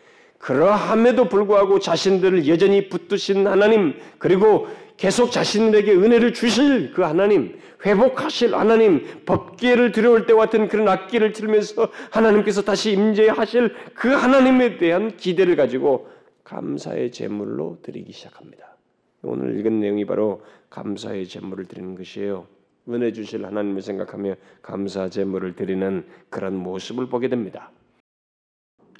[0.42, 9.24] 그러함에도 불구하고 자신들을 여전히 붙드신 하나님 그리고 계속 자신들에게 은혜를 주실 그 하나님 회복하실 하나님
[9.24, 16.08] 법계를 들여올 때와 같은 그런 악기를 들으면서 하나님께서 다시 임재하실 그 하나님에 대한 기대를 가지고
[16.42, 18.76] 감사의 제물로 드리기 시작합니다.
[19.22, 22.48] 오늘 읽은 내용이 바로 감사의 제물을 드리는 것이에요.
[22.88, 27.70] 은혜 주실 하나님을 생각하며 감사 제물을 드리는 그런 모습을 보게 됩니다.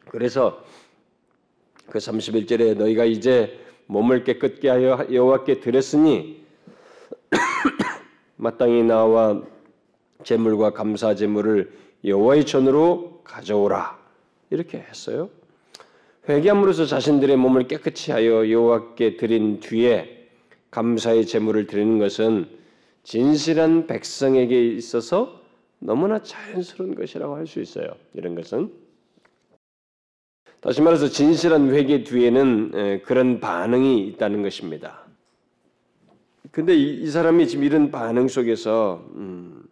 [0.08, 0.62] 그래서
[1.88, 6.42] 그 31절에 너희가 이제 몸을 깨끗게 하여 여호와께 드렸으니
[8.36, 9.42] 마땅히 나와
[10.24, 11.72] 제물과 감사 제물을
[12.04, 13.98] 여호와의 전으로 가져오라
[14.50, 15.30] 이렇게 했어요.
[16.28, 20.28] 회개함으로써 자신들의 몸을 깨끗이 하여 여호와께 드린 뒤에
[20.70, 22.48] 감사의 제물을 드리는 것은
[23.02, 25.40] 진실한 백성에게 있어서
[25.80, 27.88] 너무나 자연스러운 것이라고 할 수 있어요.
[28.14, 28.72] 이런 것은
[30.62, 35.00] 다시 말해서 진실한 회개 뒤에는 그런 반응이 있다는 것입니다.
[36.52, 39.64] 근데 이, 이 사람이 지금 이런 반응 속에서 음,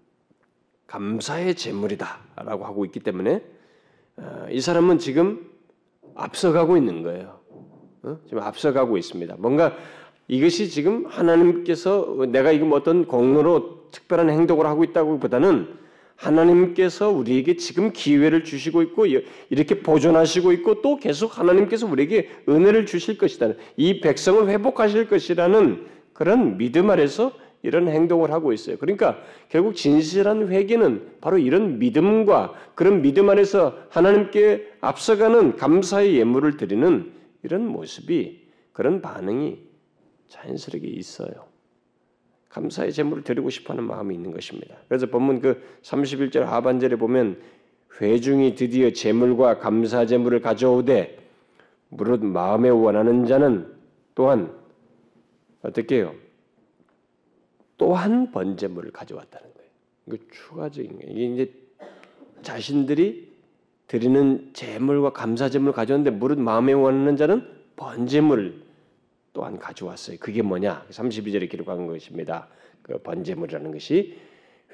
[0.88, 3.40] 감사의 제물이다라고 하고 있기 때문에
[4.16, 5.48] 어, 이 사람은 지금
[6.16, 7.38] 앞서가고 있는 거예요.
[8.03, 8.18] 어?
[8.26, 9.37] 지금 앞서가고 있습니다.
[9.38, 9.76] 뭔가
[10.26, 15.68] 이것이 지금 하나님께서 내가 이거 어떤 공로로 특별한 행동을 하고 있다고 보다는
[16.21, 23.17] 하나님께서 우리에게 지금 기회를 주시고 있고 이렇게 보존하시고 있고 또 계속 하나님께서 우리에게 은혜를 주실
[23.17, 23.55] 것이다.
[23.77, 28.77] 이 백성을 회복하실 것이라는 그런 믿음 아래서 이런 행동을 하고 있어요.
[28.79, 37.13] 그러니까 결국 진실한 회개는 바로 이런 믿음과 그런 믿음 안에서 하나님께 앞서가는 감사의 예물을 드리는
[37.43, 39.59] 이런 모습이 그런 반응이
[40.29, 41.50] 자연스럽게 있어요.
[42.51, 44.77] 감사의 제물을 드리고 싶어하는 마음이 있는 것입니다.
[44.89, 47.41] 그래서 본문 그 31절 하반절에 보면
[48.01, 51.19] 회중이 드디어 제물과 감사 제물을 가져오되
[51.89, 53.73] 무릇 마음에 원하는 자는
[54.15, 54.53] 또한
[55.63, 56.15] 어떻게 해요?
[57.77, 59.71] 또한 번제물을 가져왔다는 거예요.
[60.07, 61.13] 이거 추가적인 거예요.
[61.13, 61.53] 이게 이제
[62.43, 63.31] 자신들이
[63.87, 68.70] 드리는 제물과 감사 제물을 가져왔는데 무릇 마음에 원하는 자는 번제물을
[69.33, 70.19] 또한 가져왔어요.
[70.19, 70.87] 그게 뭐냐?
[70.90, 72.49] 32절에 기록한 것입니다.
[72.83, 74.19] 그 번제물이라는 것이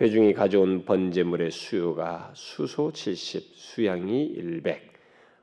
[0.01, 4.93] 회중이 가져온 번제물의 수요가 수소 70, 수양이 100,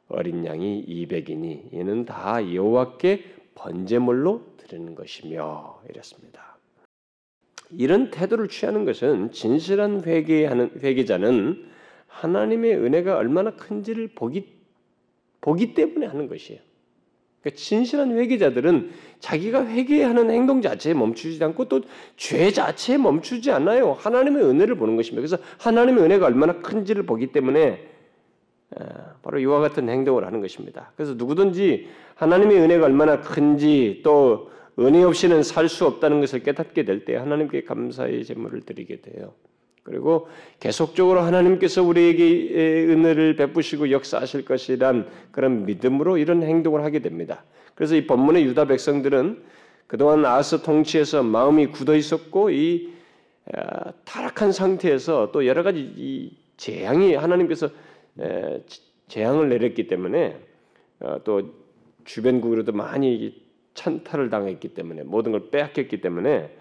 [0.09, 3.23] 어린 양이 200이니 이는 다 여호와께
[3.55, 6.57] 번제물로 드리는 것이며 이랬습니다.
[7.71, 11.71] 이런 태도를 취하는 것은 진실한 회개하는 회개자는
[12.07, 14.53] 하나님의 은혜가 얼마나 큰지를 보기
[15.41, 16.61] 보기 때문에 하는 것이에요.
[17.43, 21.81] 그러니까 진실한 회개자들은 자기가 회개하는 행동 자체에 멈추지 않고 또
[22.15, 23.93] 죄 자체에 멈추지 않아요.
[23.93, 25.21] 하나님의 은혜를 보는 것입니다.
[25.27, 27.89] 그래서 하나님의 은혜가 얼마나 큰지를 보기 때문에
[29.21, 30.91] 바로 이와 같은 행동을 하는 것입니다.
[30.95, 37.05] 그래서 누구든지 하나님의 은혜가 얼마나 큰지 또 은혜 없이는 살 수 없다는 것을 깨닫게 될
[37.05, 39.33] 때 하나님께 감사의 제물을 드리게 돼요.
[39.83, 40.27] 그리고
[40.59, 47.43] 계속적으로 하나님께서 우리에게 은혜를 베푸시고 역사하실 것이란 그런 믿음으로 이런 행동을 하게 됩니다.
[47.75, 49.43] 그래서 이 본문의 유다 백성들은
[49.87, 52.93] 그동안 아스 통치에서 마음이 굳어 있었고 이
[54.05, 57.69] 타락한 상태에서 또 여러 가지 이 재앙이 하나님께서
[59.07, 60.39] 재앙을 내렸기 때문에
[61.01, 61.53] 어, 또
[62.05, 63.43] 주변국으로도 많이
[63.73, 66.55] 찬탈을 당했기 때문에 모든 걸 빼앗겼기 때문에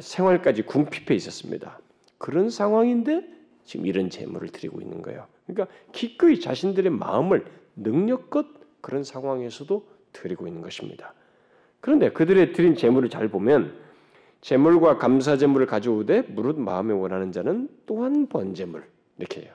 [0.00, 1.78] 생활까지 궁핍해 있었습니다.
[2.24, 3.22] 그런 상황인데
[3.64, 5.26] 지금 이런 재물을 드리고 있는 거예요.
[5.46, 7.44] 그러니까 기꺼이 자신들의 마음을
[7.76, 8.46] 능력껏
[8.80, 11.12] 그런 상황에서도 드리고 있는 것입니다.
[11.82, 13.74] 그런데 그들의 드린 재물을 잘 보면
[14.40, 18.82] 재물과 감사 재물을 가져오되 무릇 마음에 원하는 자는 또한 번제물
[19.18, 19.52] 이렇게 해요.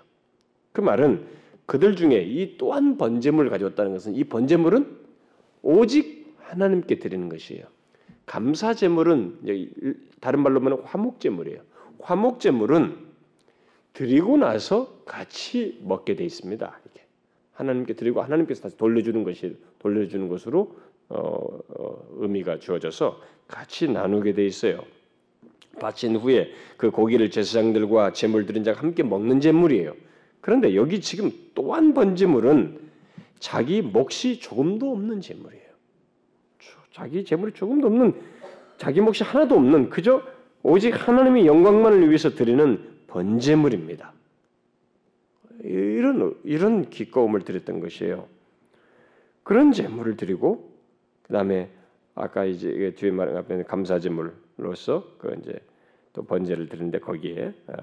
[0.71, 1.25] 그 말은
[1.65, 4.95] 그들 중에 이 또한 번제물을 가져왔다는 것은 이 번제물은
[5.63, 7.65] 오직 하나님께 드리는 것이에요.
[8.27, 9.39] 감사 제물은
[10.19, 11.67] 다른 말로 하면 화목 제물이에요.
[12.02, 12.96] 화목 제물은
[13.94, 16.80] 드리고 나서 같이 먹게 돼 있습니다.
[16.90, 17.06] 이게
[17.54, 20.78] 하나님께 드리고 하나님께서 다시 돌려주는 것이 돌려주는 것으로
[21.10, 24.84] 어, 어, 의미가 주어져서 같이 나누게 돼 있어요.
[25.80, 29.94] 바친 후에 그 고기를 제사장들과 제물 드린 자가 함께 먹는 제물이에요.
[30.42, 32.80] 그런데 여기 지금 또한 번 제물은
[33.40, 35.70] 자기 몫이 조금도 없는 제물이에요.
[36.92, 38.14] 자기 재물이 조금도 없는
[38.78, 40.22] 자기 몫이 하나도 없는 그저
[40.63, 44.13] 오직 하나님의 영광만을 위해서 드리는 번제물입니다.
[45.63, 48.28] 이런 이런 기꺼움을 드렸던 것이에요.
[49.43, 50.72] 그런 제물을 드리고
[51.24, 51.69] 그다음에
[52.15, 55.60] 아까 이제 뒤에 말한 감사 제물로서 그 이제
[56.13, 57.74] 또 번제를 드리는데 거기에 어,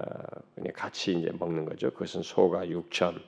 [0.55, 1.91] 그냥 같이 이제 먹는 거죠.
[1.91, 3.19] 그것은 소가 6천,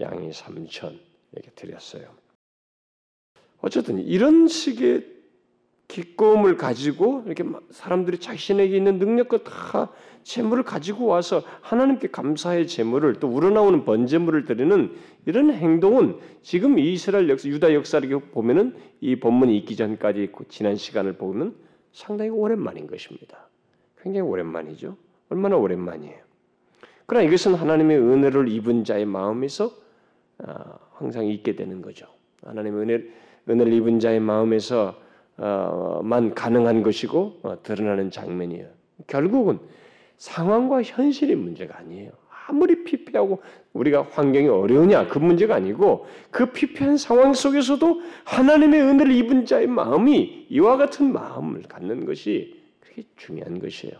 [0.00, 0.98] 양이 3천
[1.32, 2.08] 이렇게 드렸어요.
[3.60, 5.17] 어쨌든 이런 식의
[5.88, 9.90] 기꺼움을 가지고 이렇게 사람들이 자신에게 있는 능력과 다
[10.22, 14.92] 재물을 가지고 와서 하나님께 감사의 재물을 또 우러나오는 번제물을 드리는
[15.24, 21.54] 이런 행동은 지금 이스라엘 역사, 유다 역사를 보면은 이 본문이 있기 전까지 지난 시간을 보면
[21.92, 23.48] 상당히 오랜만인 것입니다.
[24.02, 24.96] 굉장히 오랜만이죠.
[25.30, 26.18] 얼마나 오랜만이에요.
[27.06, 29.72] 그러나 이것은 하나님의 은혜를 입은 자의 마음에서
[30.40, 32.06] 아, 항상 있게 되는 거죠.
[32.44, 33.04] 하나님의 은혜,
[33.48, 35.07] 은혜를 입은 자의 마음에서
[36.02, 38.66] 만 가능한 것이고 어, 드러나는 장면이에요.
[39.06, 39.58] 결국은
[40.16, 42.10] 상황과 현실의 문제가 아니에요.
[42.48, 43.40] 아무리 피폐하고
[43.74, 50.46] 우리가 환경이 어려우냐 그 문제가 아니고 그 피폐한 상황 속에서도 하나님의 은혜를 입은 자의 마음이
[50.48, 53.94] 이와 같은 마음을 갖는 것이 그렇게 중요한 것이에요.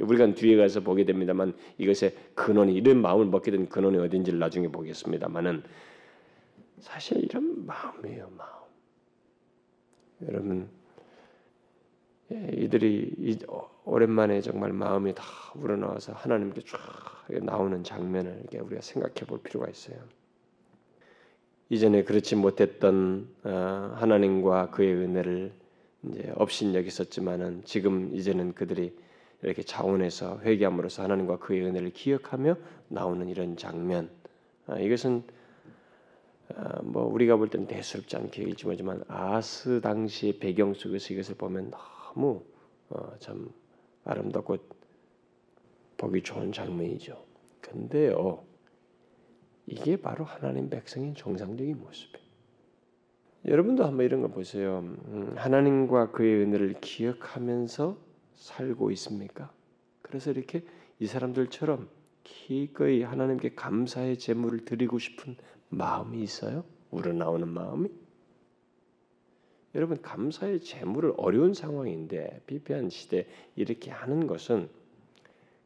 [0.00, 5.62] 우리가 뒤에 가서 보게 됩니다만 이것의 근원이 이런 마음을 먹게 된 근원이 어딘지를 나중에 보겠습니다만은
[6.80, 8.61] 사실 이런 마음이에요, 마음.
[10.28, 10.68] 여러분
[12.32, 13.44] 예, 이들이
[13.84, 16.78] 오랜만에 정말 마음이 다 우러나와서 하나님께 쫙
[17.42, 19.96] 나오는 장면을 이렇게 우리가 생각해 볼 필요가 있어요.
[21.68, 25.52] 이전에 그렇지 못했던 어, 하나님과 그의 은혜를
[26.04, 28.94] 이제 없인 여겼었지만은 지금 이제는 그들이
[29.42, 32.56] 이렇게 자원해서 회개함으로써 하나님과 그의 은혜를 기억하며
[32.88, 34.10] 나오는 이런 장면
[34.66, 35.32] 아, 이것은 어,
[36.82, 42.42] 뭐 우리가 볼 때는 대수롭지 않게 읽지만 아스 당시의 배경 속에서 이것을 보면 너무
[42.90, 43.50] 어, 참
[44.04, 44.56] 아름답고
[45.96, 47.24] 보기 좋은 장면이죠.
[47.60, 48.42] 근데요,
[49.66, 52.22] 이게 바로 하나님 백성인 정상적인 모습이에요.
[53.46, 54.80] 여러분도 한번 이런 거 보세요.
[54.80, 57.96] 음, 하나님과 그의 은혜를 기억하면서
[58.34, 59.52] 살고 있습니까?
[60.02, 60.64] 그래서 이렇게
[60.98, 61.88] 이 사람들처럼
[62.24, 65.36] 기꺼이 하나님께 감사의 제물을 드리고 싶은
[65.72, 66.64] 마음이 있어요?
[66.90, 67.88] 우러나오는 마음이?
[69.74, 74.68] 여러분 감사의 재물을 어려운 상황인데 비패한 시대 이렇게 하는 것은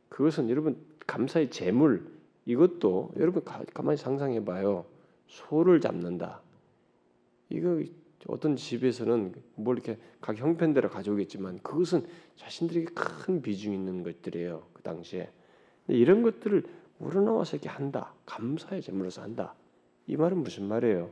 [0.09, 2.07] 그것은 여러분 감사의 재물
[2.47, 4.87] 이것도 여러분 가만히 상상해 봐요.
[5.27, 6.40] 소를 잡는다.
[7.49, 7.83] 이거
[8.29, 14.69] 어떤 집에서는 뭘 이렇게 각 형편대로 가져오겠지만 그것은 자신들에게 큰 비중 있는 것들이에요.
[14.73, 15.29] 그 당시에
[15.88, 16.64] 이런 것들을
[17.01, 18.14] 우러나와서 이렇게 한다.
[18.24, 19.55] 감사의 재물로서 한다.
[20.07, 21.11] 이 말은 무슨 말이에요?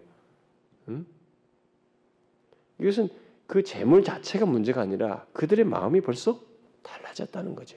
[0.89, 1.07] 음?
[2.79, 3.09] 이것은
[3.47, 6.41] 그 재물 자체가 문제가 아니라 그들의 마음이 벌써
[6.83, 7.77] 달라졌다는 거죠.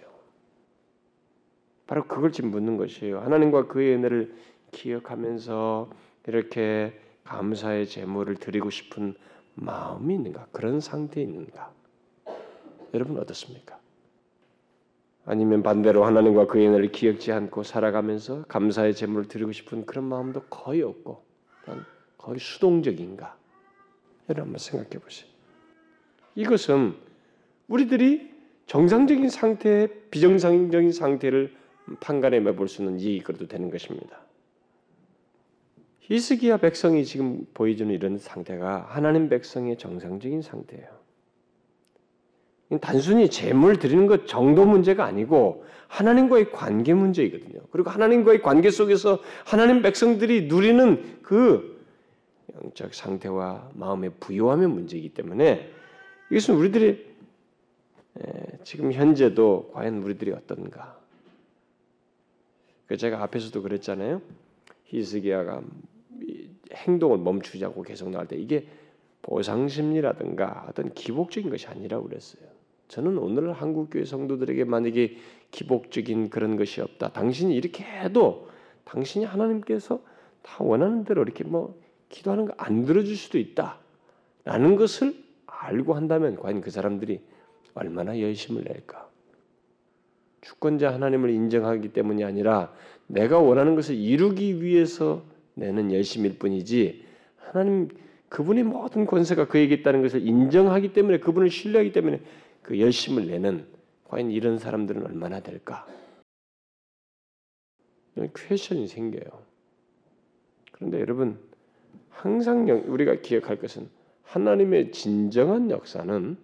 [1.86, 3.20] 바로 그걸 지금 묻는 것이에요.
[3.22, 4.36] 하나님과 그의 은혜를
[4.72, 5.90] 기억하면서
[6.28, 9.16] 이렇게 감사의 제물을 드리고 싶은
[9.56, 10.48] 마음이 있는가?
[10.52, 11.74] 그런 상태에 있는가?
[12.94, 13.80] 여러분 어떻습니까?
[15.30, 20.82] 아니면 반대로 하나님과 그의 은혜를 기억지 않고 살아가면서 감사의 제물을 드리고 싶은 그런 마음도 거의
[20.82, 21.22] 없고
[22.18, 23.36] 거의 수동적인가?
[24.30, 25.30] 여러분 한번 생각해 보세요.
[26.36, 26.96] 이것은
[27.68, 28.32] 우리들이
[28.68, 31.54] 정상적인 상태, 비정상적인 상태를
[32.00, 34.22] 판가름해 볼수 있는 이익으로도 되는 것입니다.
[36.02, 41.07] 히스기야 백성이 지금 보여주는 이런 상태가 하나님 백성의 정상적인 상태예요.
[42.82, 47.62] 단순히 재물 드리는 것 정도 문제가 아니고 하나님과의 관계 문제이거든요.
[47.72, 51.82] 그리고 하나님과의 관계 속에서 하나님 백성들이 누리는 그
[52.54, 55.72] 영적 상태와 마음의 부요함의 문제이기 때문에
[56.30, 57.08] 이것은 우리들이
[58.64, 60.98] 지금 현재도 과연 우리들이 어떤가?
[62.88, 64.22] 그 제가 앞에서도 그랬잖아요.
[64.86, 65.62] 히스기야가
[66.74, 68.68] 행동을 멈추지 않고 계속 나갈 때 이게
[69.22, 72.57] 보상 심리라든가 어떤 기복적인 것이 아니라 그랬어요.
[72.88, 75.18] 저는 오늘 한국 교회 성도들에게 만약에
[75.52, 77.10] 기복적인 그런 것이 없다.
[77.10, 78.50] 당신이 이렇게 해도
[78.86, 80.02] 당신이 하나님께서
[80.42, 81.78] 다 원하는 대로 이렇게 뭐
[82.10, 83.78] 기도하는 거 안 들어줄 수도 있다.
[84.46, 85.14] 라는 것을
[85.46, 87.20] 알고 한다면 과연 그 사람들이
[87.74, 89.10] 얼마나 열심을 낼까?
[90.42, 92.72] 주권자 하나님을 인정하기 때문이 아니라
[93.08, 95.24] 내가 원하는 것을 이루기 위해서
[95.56, 97.04] 내는 열심일 뿐이지
[97.38, 97.90] 하나님
[98.30, 102.22] 그분의 모든 권세가 그에게 있다는 것을 인정하기 때문에 그분을 신뢰하기 때문에
[102.68, 103.66] 그 열심을 내는
[104.04, 105.88] 과연 이런 사람들은 얼마나 될까?
[108.14, 109.46] 이런 퀘션이 생겨요.
[110.74, 111.40] 그런데 여러분
[112.10, 113.90] 항상 우리가 기억할 것은
[114.24, 116.38] 하나님의 진정한 역사는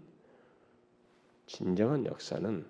[1.46, 2.66] 진정한 역사는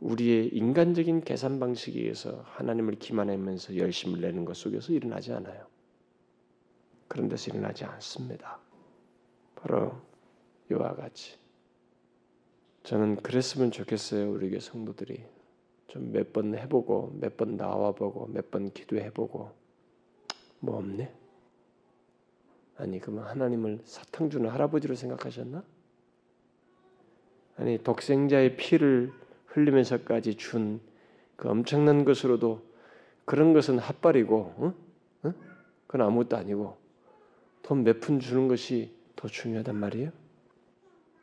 [0.00, 5.64] 우리의 인간적인 계산 방식에 의해서 하나님을 기만하면서 열심을 내는 것 속에서 일어나지 않아요.
[7.06, 8.58] 그런 데서 일어나지 않습니다.
[9.54, 9.92] 바로
[10.72, 11.39] 이와 같이
[12.84, 14.30] 저는 그랬으면 좋겠어요.
[14.30, 15.22] 우리 교회 성도들이
[15.88, 19.50] 좀 몇 번 해보고 몇 번 나와보고 몇 번 기도해보고
[20.60, 21.12] 뭐 없네.
[22.76, 25.62] 아니 그러면 하나님을 사탕 주는 할아버지로 생각하셨나?
[27.56, 29.12] 아니 독생자의 피를
[29.46, 30.80] 흘리면서까지 준
[31.36, 32.60] 그 엄청난 것으로도
[33.24, 34.74] 그런 것은 핫발이고, 어?
[35.22, 35.34] 어?
[35.86, 36.76] 그건 아무것도 아니고
[37.62, 40.10] 돈 몇 푼 주는 것이 더 중요하단 말이에요.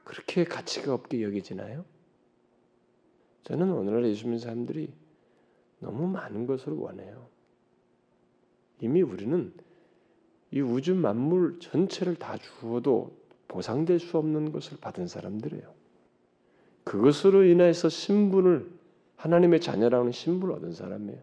[0.07, 1.83] 그렇게 가치가 없게 여기지나요?
[3.43, 4.93] 저는 오늘날 예수 믿는 사람들이
[5.79, 7.27] 너무 많은 것을 원해요.
[8.79, 9.53] 이미 우리는
[10.51, 13.17] 이 우주 만물 전체를 다 주어도
[13.49, 15.73] 보상될 수 없는 것을 받은 사람들이에요.
[16.85, 18.71] 그것으로 인해서 신분을
[19.17, 21.19] 하나님의 자녀라는 신분을 얻은 사람이에요.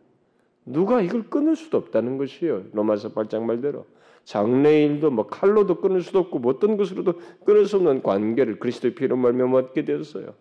[0.67, 2.67] 누가 이걸 끊을 수도 없다는 것이에요.
[2.73, 3.87] 로마서 8장 말대로
[4.25, 9.17] 장래일도 뭐 칼로도 끊을 수도 없고 뭐 어떤 것으로도 끊을 수 없는 관계를 그리스도의 피로
[9.17, 10.35] 말며 얻게 되었어요.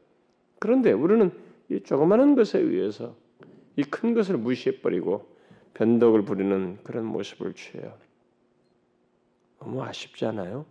[0.60, 1.32] 그런데 우리는
[1.70, 3.16] 이 조그마한 것에 의해서
[3.76, 5.34] 이 큰 것을 무시해 버리고
[5.74, 7.98] 변덕을 부리는 그런 모습을 취해요.
[9.60, 10.66] 너무 아쉽지 않아요?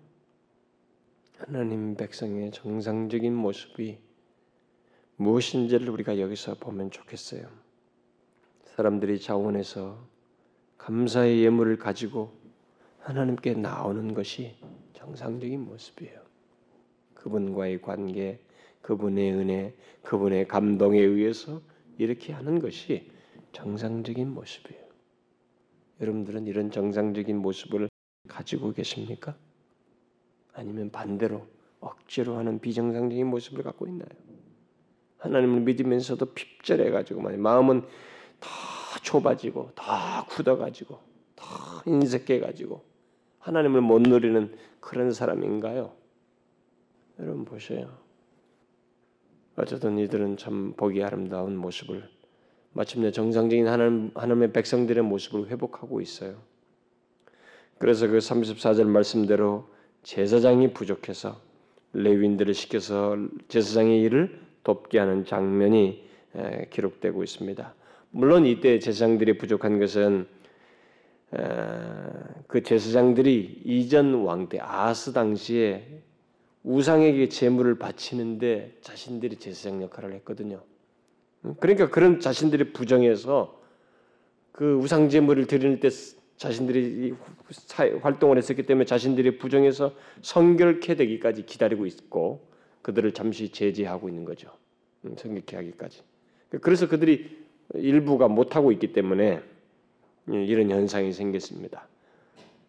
[1.38, 3.98] 하나님 백성의 정상적인 모습이
[5.16, 7.46] 무엇인지를 우리가 여기서 보면 좋겠어요.
[8.76, 9.98] 사람들이 자원해서
[10.78, 12.32] 감사의 예물을 가지고
[13.02, 14.54] 하나님께 나오는 것이
[14.92, 16.20] 정상적인 모습이에요.
[17.14, 18.40] 그분과의 관계,
[18.80, 21.60] 그분의 은혜, 그분의 감동에 의해서
[21.98, 23.10] 이렇게 하는 것이
[23.52, 24.82] 정상적인 모습이에요.
[26.00, 27.88] 여러분들은 이런 정상적인 모습을
[28.28, 29.36] 가지고 계십니까?
[30.52, 31.46] 아니면 반대로
[31.80, 34.08] 억지로 하는 비정상적인 모습을 갖고 있나요?
[35.18, 37.82] 하나님을 믿으면서도 핍절해 가지고 마음은
[38.40, 38.48] 더
[39.02, 41.00] 좁아지고 더 굳어 가지고
[41.36, 41.44] 더
[41.86, 42.91] 인색해 가지고
[43.42, 45.92] 하나님을 못 누리는 그런 사람인가요?
[47.18, 47.88] 여러분 보세요.
[49.56, 52.08] 어쨌든 이들은 참 보기 아름다운 모습을
[52.72, 56.36] 마침내 정상적인 하나님, 하나님의 백성들의 모습을 회복하고 있어요.
[57.78, 59.68] 그래서 그 34절 말씀대로
[60.04, 61.40] 제사장이 부족해서
[61.92, 63.16] 레위인들을 시켜서
[63.48, 66.08] 제사장의 일을 돕게 하는 장면이
[66.70, 67.74] 기록되고 있습니다.
[68.10, 70.26] 물론 이때 제사장들이 부족한 것은
[72.46, 76.02] 그 제사장들이 이전 왕 때 아스 당시에
[76.62, 80.62] 우상에게 제물을 바치는데 자신들이 제사장 역할을 했거든요.
[81.58, 83.60] 그러니까 그런 자신들이 부정해서
[84.52, 85.88] 그 우상 제물을 드리는 때
[86.36, 87.14] 자신들이
[88.02, 92.46] 활동을 했었기 때문에 자신들이 부정해서 성결케 되기까지 기다리고 있고
[92.82, 94.50] 그들을 잠시 제재하고 있는 거죠.
[95.04, 96.02] 음, 성결케 하기까지.
[96.60, 97.38] 그래서 그들이
[97.74, 99.42] 일부가 못하고 있기 때문에
[100.28, 101.86] 이런 현상이 생겼습니다.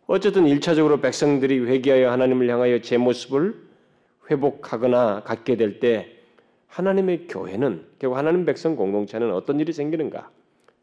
[0.08, 3.56] 어쨌든 일차적으로 백성들이 회개하여 하나님을 향하여 제 모습을
[4.30, 6.14] 회복하거나 갖게 될 때
[6.74, 10.32] 하나님의 교회는 결국 하나님 백성 공동체는 어떤 일이 생기는가?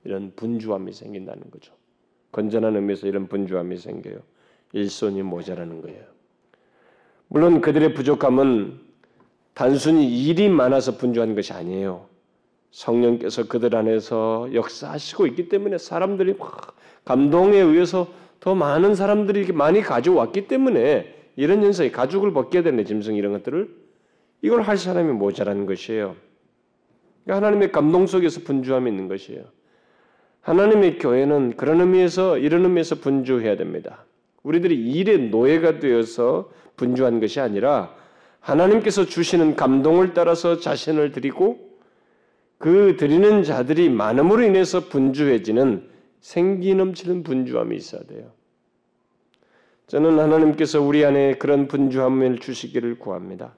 [0.05, 1.73] 이런 분주함이 생긴다는 거죠.
[2.31, 4.18] 건전한 의미에서 이런 분주함이 생겨요.
[4.73, 6.05] 일손이 모자라는 거예요.
[7.27, 8.79] 물론 그들의 부족함은
[9.53, 12.07] 단순히 일이 많아서 분주한 것이 아니에요.
[12.71, 18.09] 성령께서 그들 안에서 역사하시고 있기 때문에 사람들이 막 감동에 의해서
[18.39, 23.68] 더 많은 사람들이 이렇게 많이 가져왔기 때문에 이런 현상이 가죽을 벗겨야 되는 짐승 이런 것들을
[24.43, 26.16] 이걸 할 사람이 모자라는 것이에요.
[27.25, 29.45] 그러니까 하나님의 감동 속에서 분주함이 있는 것이에요.
[30.41, 34.05] 하나님의 교회는 그런 의미에서 이런 의미에서 분주해야 됩니다.
[34.43, 37.95] 우리들이 일의 노예가 되어서 분주한 것이 아니라
[38.41, 41.70] 하나님께서 주시는 감동을 따라서 자신을 드리고
[42.61, 45.89] 그 드리는 자들이 많음으로 인해서 분주해지는
[46.21, 48.33] 생기 넘치는 분주함이 있어야 돼요.
[49.87, 53.55] 저는 하나님께서 우리 안에 그런 분주함을 주시기를 구합니다.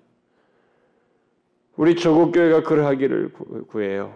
[1.77, 3.33] 우리 조국교회가 그러하기를
[3.67, 4.15] 구해요.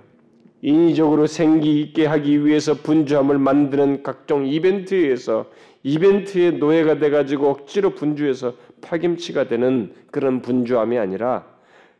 [0.62, 5.50] 인위적으로 생기 있게 하기 위해서 분주함을 만드는 각종 이벤트에서
[5.82, 11.55] 이벤트의 노예가 돼가지고 억지로 분주해서 파김치가 되는 그런 분주함이 아니라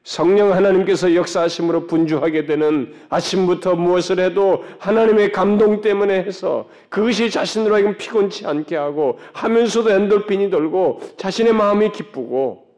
[0.07, 7.97] 성령 하나님께서 역사하심으로 분주하게 되는 아침부터 무엇을 해도 하나님의 감동 때문에 해서 그것이 자신으로 하여금
[7.99, 12.69] 피곤치 않게 하고 하면서도 엔돌핀이 돌고 자신의 마음이 기쁘고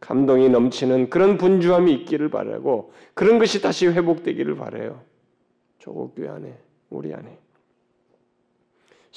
[0.00, 5.00] 감동이 넘치는 그런 분주함이 있기를 바라고 그런 것이 다시 회복되기를 바래요.
[5.78, 6.52] 조국 교회 안에
[6.90, 7.38] 우리 안에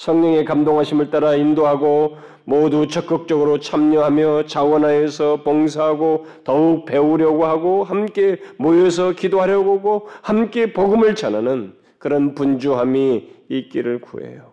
[0.00, 9.76] 성령의 감동하심을 따라 인도하고 모두 적극적으로 참여하며 자원하여서 봉사하고 더욱 배우려고 하고 함께 모여서 기도하려고
[9.76, 14.52] 하고 함께 복음을 전하는 그런 분주함이 있기를 구해요.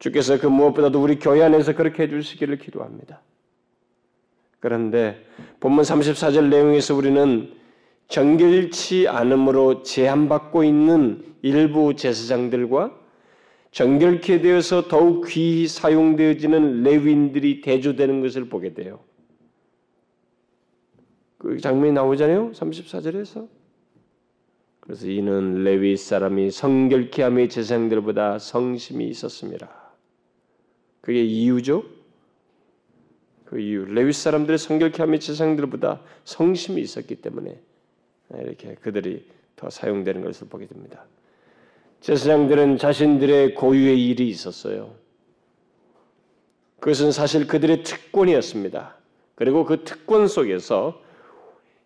[0.00, 3.22] 주께서 그 무엇보다도 우리 교회 안에서 그렇게 해주시기를 기도합니다.
[4.60, 5.24] 그런데
[5.60, 7.54] 본문 34절 내용에서 우리는
[8.08, 13.07] 정결치 않음으로 제한받고 있는 일부 제사장들과
[13.70, 19.00] 정결케 되어서 더욱 귀히 사용되어지는 레윈들이 대조되는 것을 보게 돼요.
[21.38, 22.52] 그 장면이 나오잖아요.
[22.52, 23.48] 34절에서.
[24.80, 29.70] 그래서 이는 레위 사람이 성결케 함의 제사장들보다 성심이 있었습니다.
[31.00, 31.84] 그게 이유죠.
[33.44, 37.60] 그 이유 레위 사람들의 성결케 함의 제사장들보다 성심이 있었기 때문에
[38.34, 41.04] 이렇게 그들이 더 사용되는 것을 보게 됩니다.
[42.00, 44.94] 제사장들은 자신들의 고유의 일이 있었어요.
[46.80, 48.96] 그것은 사실 그들의 특권이었습니다.
[49.34, 51.02] 그리고 그 특권 속에서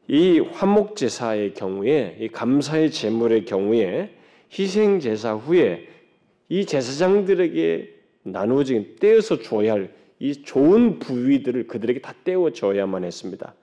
[0.08, 4.14] 이 화목 제사의 경우에 이 감사의 제물의 경우에
[4.52, 5.88] 희생 제사 후에
[6.48, 7.94] 이 제사장들에게
[8.24, 13.56] 나누어진 떼어서 줘야 할 이 좋은 부위들을 그들에게 다 떼어 줘야만 했습니다.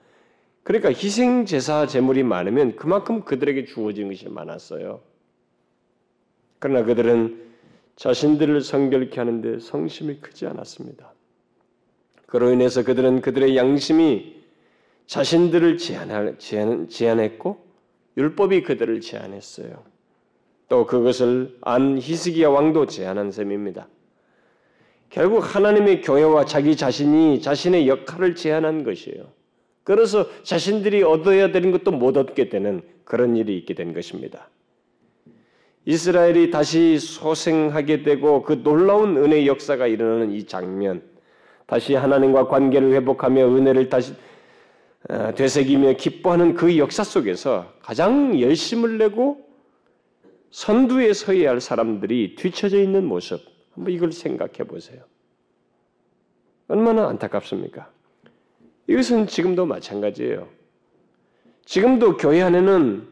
[0.62, 5.00] 그러니까 희생 제사 제물이 많으면 그만큼 그들에게 주어진 것이 많았어요.
[6.60, 7.50] 그러나 그들은
[7.96, 11.12] 자신들을 성결케 하는데 성심이 크지 않았습니다.
[12.26, 14.40] 그로 인해서 그들은 그들의 양심이
[15.06, 17.58] 자신들을 제한, 제한, 제한했고
[18.16, 19.82] 율법이 그들을 제한했어요.
[20.68, 23.88] 또 그것을 안 히스기야 왕도 제한한 셈입니다.
[25.08, 29.32] 결국 하나님의 교회와 자기 자신이 자신의 역할을 제한한 것이에요.
[29.82, 34.48] 그래서 자신들이 얻어야 되는 것도 못 얻게 되는 그런 일이 있게 된 것입니다.
[35.90, 41.02] 이스라엘이 다시 소생하게 되고 그 놀라운 은혜의 역사가 일어나는 이 장면,
[41.66, 44.14] 다시 하나님과 관계를 회복하며 은혜를 다시
[45.08, 49.44] 어, 되새기며 기뻐하는 그 역사 속에서 가장 열심을 내고
[50.52, 53.40] 선두에 서야 할 사람들이 뒤처져 있는 모습,
[53.74, 55.02] 한번 이걸 생각해 보세요.
[56.68, 57.90] 얼마나 안타깝습니까?
[58.86, 60.46] 이것은 지금도 마찬가지예요.
[61.64, 63.08] 지금도 교회 안에는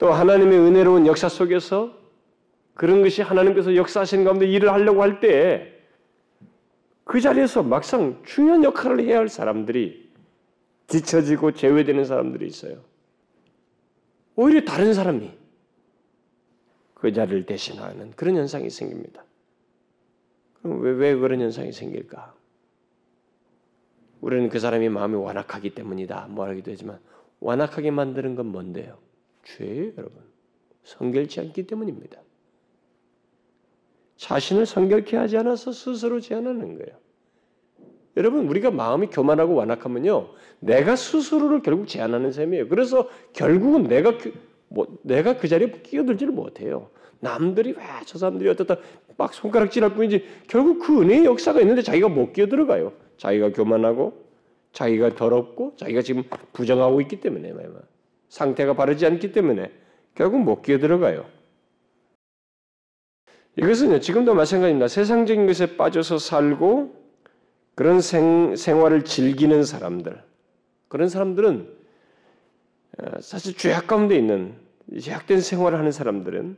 [0.00, 1.96] 또 하나님의 은혜로운 역사 속에서
[2.74, 5.78] 그런 것이 하나님께서 역사하시는 가운데 일을 하려고 할 때
[7.10, 10.12] 그 자리에서 막상 중요한 역할을 해야 할 사람들이
[10.86, 12.84] 뒤처지고 제외되는 사람들이 있어요.
[14.36, 15.32] 오히려 다른 사람이
[16.94, 19.24] 그 자리를 대신하는 그런 현상이 생깁니다.
[20.62, 22.32] 그럼 왜, 왜 그런 현상이 생길까?
[24.20, 26.28] 우리는 그 사람이 마음이 완악하기 때문이다.
[26.30, 27.00] 뭐하기도 하지만
[27.40, 28.98] 완악하게 만드는 건 뭔데요?
[29.44, 30.22] 죄예요, 여러분.
[30.84, 32.20] 성결치 않기 때문입니다.
[34.16, 36.98] 자신을 성결케 하지 않아서 스스로 제한하는 거예요.
[38.16, 42.68] 여러분, 우리가 마음이 교만하고 완악하면요, 내가 스스로를 결국 제한하는 셈이에요.
[42.68, 44.18] 그래서 결국은 내가
[44.68, 46.90] 뭐, 내가 그 자리에 끼어들지를 못해요.
[47.20, 48.76] 남들이 왜 저 사람들이 어떻다
[49.16, 52.92] 막 손가락질할 뿐이지 결국 그 은혜의 역사가 있는데 자기가 못 끼어들어가요.
[53.18, 54.24] 자기가 교만하고
[54.72, 57.70] 자기가 더럽고 자기가 지금 부정하고 있기 때문에 말이야.
[58.30, 59.70] 상태가 바르지 않기 때문에
[60.14, 61.26] 결국 못 끼어 들어가요.
[63.56, 64.88] 이것은 지금도 마찬가지입니다.
[64.88, 66.98] 세상적인 것에 빠져서 살고
[67.74, 70.22] 그런 생, 생활을 즐기는 사람들,
[70.88, 71.68] 그런 사람들은
[72.98, 74.54] 어, 사실 죄악 가운데 있는
[74.98, 76.56] 죄악된 생활을 하는 사람들은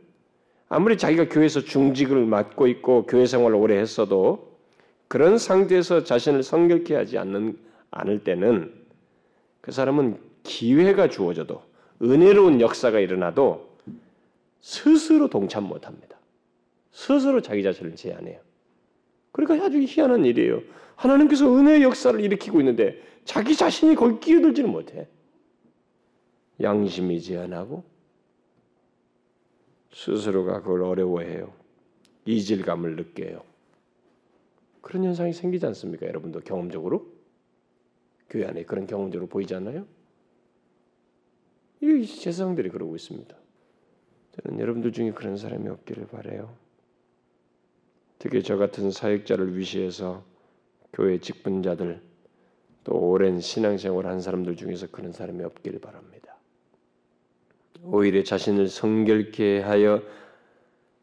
[0.68, 4.56] 아무리 자기가 교회에서 중직을 맡고 있고 교회 생활을 오래 했어도
[5.08, 7.58] 그런 상태에서 자신을 성결케 하지 않는
[7.90, 8.72] 않을 때는
[9.60, 11.62] 그 사람은 기회가 주어져도
[12.02, 13.72] 은혜로운 역사가 일어나도
[14.60, 16.18] 스스로 동참 못합니다.
[16.90, 18.40] 스스로 자기 자신을 제한해요.
[19.32, 20.62] 그러니까 아주 희한한 일이에요.
[20.96, 25.08] 하나님께서 은혜의 역사를 일으키고 있는데 자기 자신이 거기 끼어들지는 못해.
[26.60, 27.84] 양심이 제한하고
[29.92, 31.52] 스스로가 그걸 어려워해요.
[32.24, 33.42] 이질감을 느껴요.
[34.80, 36.06] 그런 현상이 생기지 않습니까?
[36.06, 37.06] 여러분도 경험적으로
[38.28, 39.86] 교회 안에 그런 경험적으로 보이지 않나요?
[41.82, 43.36] 이 세상들이 그러고 있습니다.
[44.44, 46.54] 저는 여러분들 중에 그런 사람이 없기를 바래요.
[48.18, 50.24] 특히 저 같은 사역자를 위시해서
[50.92, 52.00] 교회 직분자들
[52.84, 56.36] 또 오랜 신앙생활 한 사람들 중에서 그런 사람이 없기를 바랍니다.
[57.82, 60.02] 오히려 자신을 성결케 하여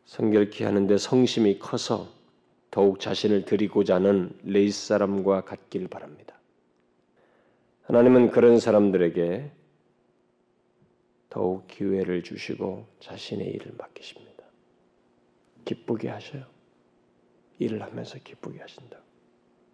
[0.06, 2.08] 성결케 하는데 성심이 커서
[2.72, 6.40] 더욱 자신을 드리고자 하는 레이스 사람과 같길 바랍니다.
[7.84, 9.52] 하나님은 그런 사람들에게
[11.30, 14.44] 더욱 기회를 주시고 자신의 일을 맡기십니다.
[15.66, 16.46] 기쁘게 하셔요.
[17.60, 19.00] 일을 하면서 기쁘게 하신다.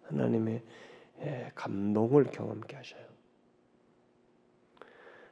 [0.02, 0.62] 하나님의
[1.22, 3.06] 예, 감동을 경험케 하셔요.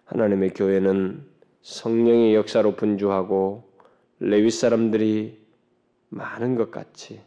[0.07, 1.29] 하나님의 교회는
[1.63, 3.71] 성령의 역사로 분주하고
[4.19, 5.45] 레위 사람들이
[6.09, 7.21] 많은 것 같이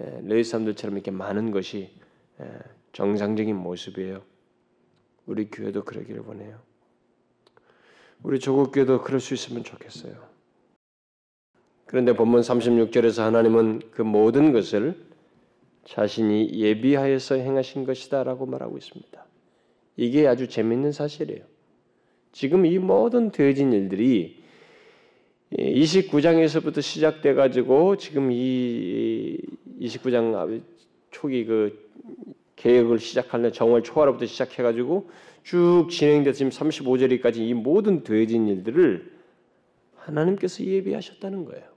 [0.00, 1.96] 예, 레위 사람들처럼 이렇게 많은 것이
[2.40, 2.58] 예,
[2.92, 4.22] 정상적인 모습이에요.
[5.26, 6.60] 우리 교회도 그러기를 원해요.
[8.22, 10.14] 우리 조국 교회도 그럴 수 있으면 좋겠어요.
[11.86, 14.96] 그런데 본문 36절에서 하나님은 그 모든 것을
[15.84, 19.24] 자신이 예비하여서 행하신 것이다라고 말하고 있습니다.
[19.96, 21.42] 이게 아주 재밌는 사실이에요.
[22.30, 24.42] 지금 이 모든 되어진 일들이
[25.52, 29.38] 29장에서부터 시작돼 가지고 지금 이
[29.80, 30.62] 29장
[31.10, 31.90] 초기 그
[32.56, 35.10] 계획을 시작하는 정월 초하로부터 시작해 가지고
[35.42, 39.12] 쭉 진행돼서 지금 35절까지 이 모든 되어진 일들을
[39.96, 41.72] 하나님께서 예비하셨다는 거예요.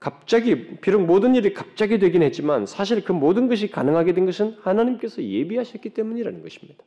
[0.00, 5.22] 갑자기 비록 모든 일이 갑자기 되긴 했지만 사실 그 모든 것이 가능하게 된 것은 하나님께서
[5.22, 6.84] 예비하셨기 때문이라는 것입니다.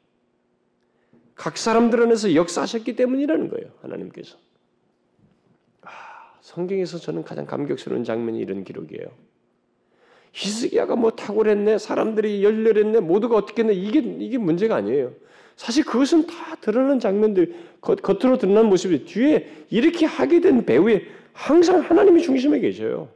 [1.33, 3.71] 각 사람들 안에서 역사하셨기 때문이라는 거예요.
[3.81, 4.37] 하나님께서.
[5.81, 5.89] 아,
[6.41, 9.07] 성경에서 저는 가장 감격스러운 장면이 이런 기록이에요.
[10.33, 15.13] 히스기야가 뭐 탁월했네, 사람들이 열렬했네, 모두가 어떻게 했네 이게 이게 문제가 아니에요.
[15.57, 21.81] 사실 그것은 다 드러나는 장면들, 겉, 으로 드러나는 모습이 뒤에 이렇게 하게 된 배후에 항상
[21.81, 23.09] 하나님이 중심에 계셔요.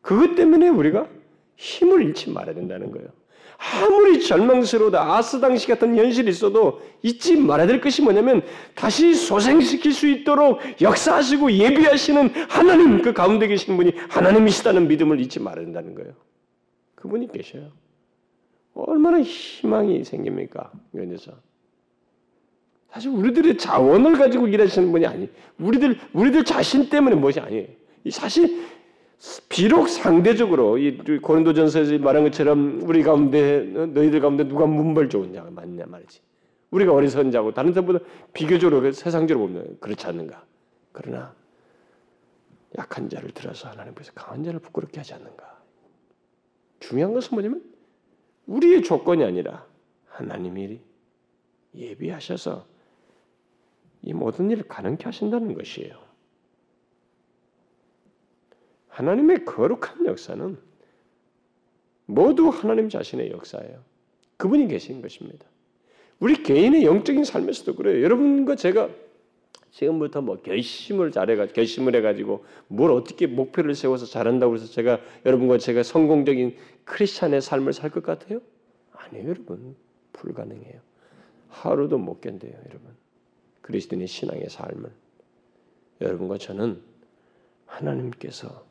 [0.00, 1.08] 그것 때문에 우리가
[1.56, 3.08] 힘을 잃지 말아야 된다는 거예요.
[3.58, 8.42] 아무리 절망스러우다 아스 당시 같은 현실이 있어도 잊지 말아야 될 것이 뭐냐면
[8.74, 15.64] 다시 소생시킬 수 있도록 역사하시고 예비하시는 하나님 그 가운데 계신 분이 하나님이시다는 믿음을 잊지 말아야
[15.64, 16.12] 된다는 거예요.
[16.94, 17.72] 그분이 계셔요.
[18.76, 20.70] 얼마나 희망이 생깁니까?
[20.92, 21.32] 이런 데서.
[22.90, 25.28] 사실 우리들의 자원을 가지고 일하시는 분이 아니.
[25.58, 27.66] 우리들 우리들 자신 때문에 무엇이 아니에요.
[28.10, 28.66] 사실
[29.48, 35.86] 비록 상대적으로 이 고린도전서에서 말한 것처럼 우리 가운데 너희들 가운데 누가 문벌 좋은 자가 많냐
[35.86, 36.20] 말이지.
[36.70, 38.04] 우리가 어리석은 자고 다른 사람보다
[38.34, 40.44] 비교적으로 그 세상적으로 보면 그렇지 않는가.
[40.92, 41.34] 그러나
[42.78, 45.56] 약한 자를 들어서 하나님께서 강한 자를 부끄럽게 하지 않는가.
[46.80, 47.62] 중요한 것은 뭐냐면
[48.46, 49.66] 우리의 조건이 아니라
[50.06, 50.80] 하나님이
[51.74, 52.66] 예비하셔서
[54.02, 55.98] 이 모든 일을 가능케 하신다는 것이에요.
[58.88, 60.58] 하나님의 거룩한 역사는
[62.06, 63.82] 모두 하나님 자신의 역사예요.
[64.36, 65.46] 그분이 계신 것입니다.
[66.18, 68.02] 우리 개인의 영적인 삶에서도 그래요.
[68.02, 68.88] 여러분과 제가
[69.76, 75.82] 지금부터 뭐 결심을 잘해가 결심을 해가지고 뭘 어떻게 목표를 세워서 잘한다고 해서 제가 여러분과 제가
[75.82, 78.40] 성공적인 크리스찬의 삶을 살 것 같아요?
[78.92, 79.76] 아니에요, 여러분.
[80.14, 80.80] 불가능해요.
[81.48, 82.96] 하루도 못 견뎌요, 여러분.
[83.60, 84.90] 그리스도인의 신앙의 삶을
[86.00, 86.80] 여러분과 저는
[87.66, 88.64] 하나님께서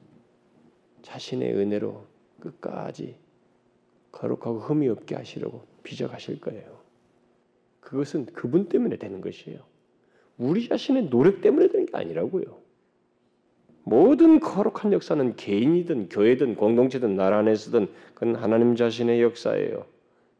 [1.03, 2.03] 자신의 은혜로
[2.39, 3.15] 끝까지
[4.11, 6.79] 거룩하고 흠이 없게 하시려고 빚어가실 거예요.
[7.79, 9.74] 그것은 그분 때문에 되는 것이에요.
[10.37, 12.43] 우리 자신의 노력 때문에 되는 게 아니라고요.
[13.83, 19.85] 모든 거룩한 역사는 개인이든 교회든 공동체든 나라 안에서든 그건 하나님 자신의 역사예요.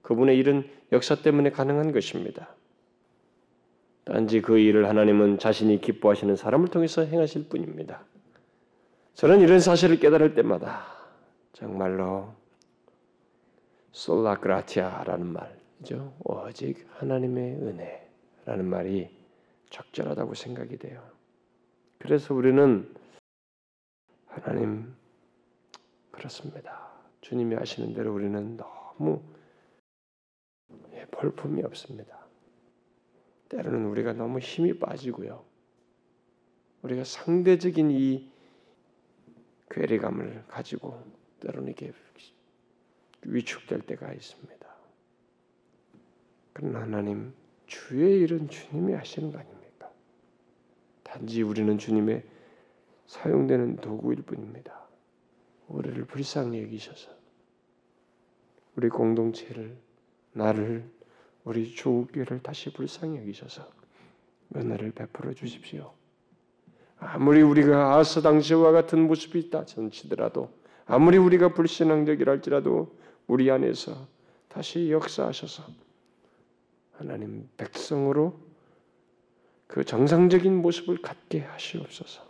[0.02, 2.50] 그분의 일은 역사 때문에 가능한 것입니다.
[4.04, 8.04] 단지 그 일을 하나님은 자신이 기뻐하시는 사람을 통해서 행하실 뿐입니다.
[9.14, 10.86] 저는 이런 사실을 깨달을 때마다
[11.54, 12.34] 정말로
[13.91, 16.14] 솔라 그라티아라는 말이죠.
[16.24, 19.14] 오직 하나님의 은혜라는 말이
[19.76, 21.05] 적절하다고 생각이 돼요.
[21.99, 22.95] 그래서 우리는
[24.26, 24.95] 하나님
[26.11, 26.93] 그렇습니다.
[27.19, 29.21] 주님이 하시는 대로 우리는 너무
[30.93, 32.26] 예, 볼품이 없습니다.
[33.49, 35.43] 때로는 우리가 너무 힘이 빠지고요.
[36.84, 38.32] 우리가 상대적인 이
[39.71, 41.03] 괴리감을 가지고
[41.41, 41.91] 때로는 이게
[43.23, 44.76] 위축될 때가 있습니다.
[46.53, 47.34] 그러나 하나님
[47.65, 49.55] 주의 일은 주님이 하시는 거 아닙니까?
[51.16, 52.24] 단지 우리는 주님의
[53.07, 54.82] 사용되는 도구일 뿐입니다.
[55.70, 57.09] 우리를 불쌍히 여기셔서
[58.76, 59.78] 우리 공동체를
[60.34, 60.91] 나를
[61.45, 63.66] 우리 조국교를 다시 불쌍히 여기셔서
[64.57, 65.93] 은혜를 베풀어 주십시오.
[66.97, 70.51] 아무리 우리가 아스 당시와 같은 모습이 있다 전치더라도
[70.86, 72.93] 아무리 우리가 불신앙적이랄지라도
[73.28, 74.05] 우리 안에서
[74.49, 75.63] 다시 역사하셔서
[76.91, 78.45] 하나님 백성으로
[79.68, 82.24] 그 정상적인 모습을 갖게 하시옵소서.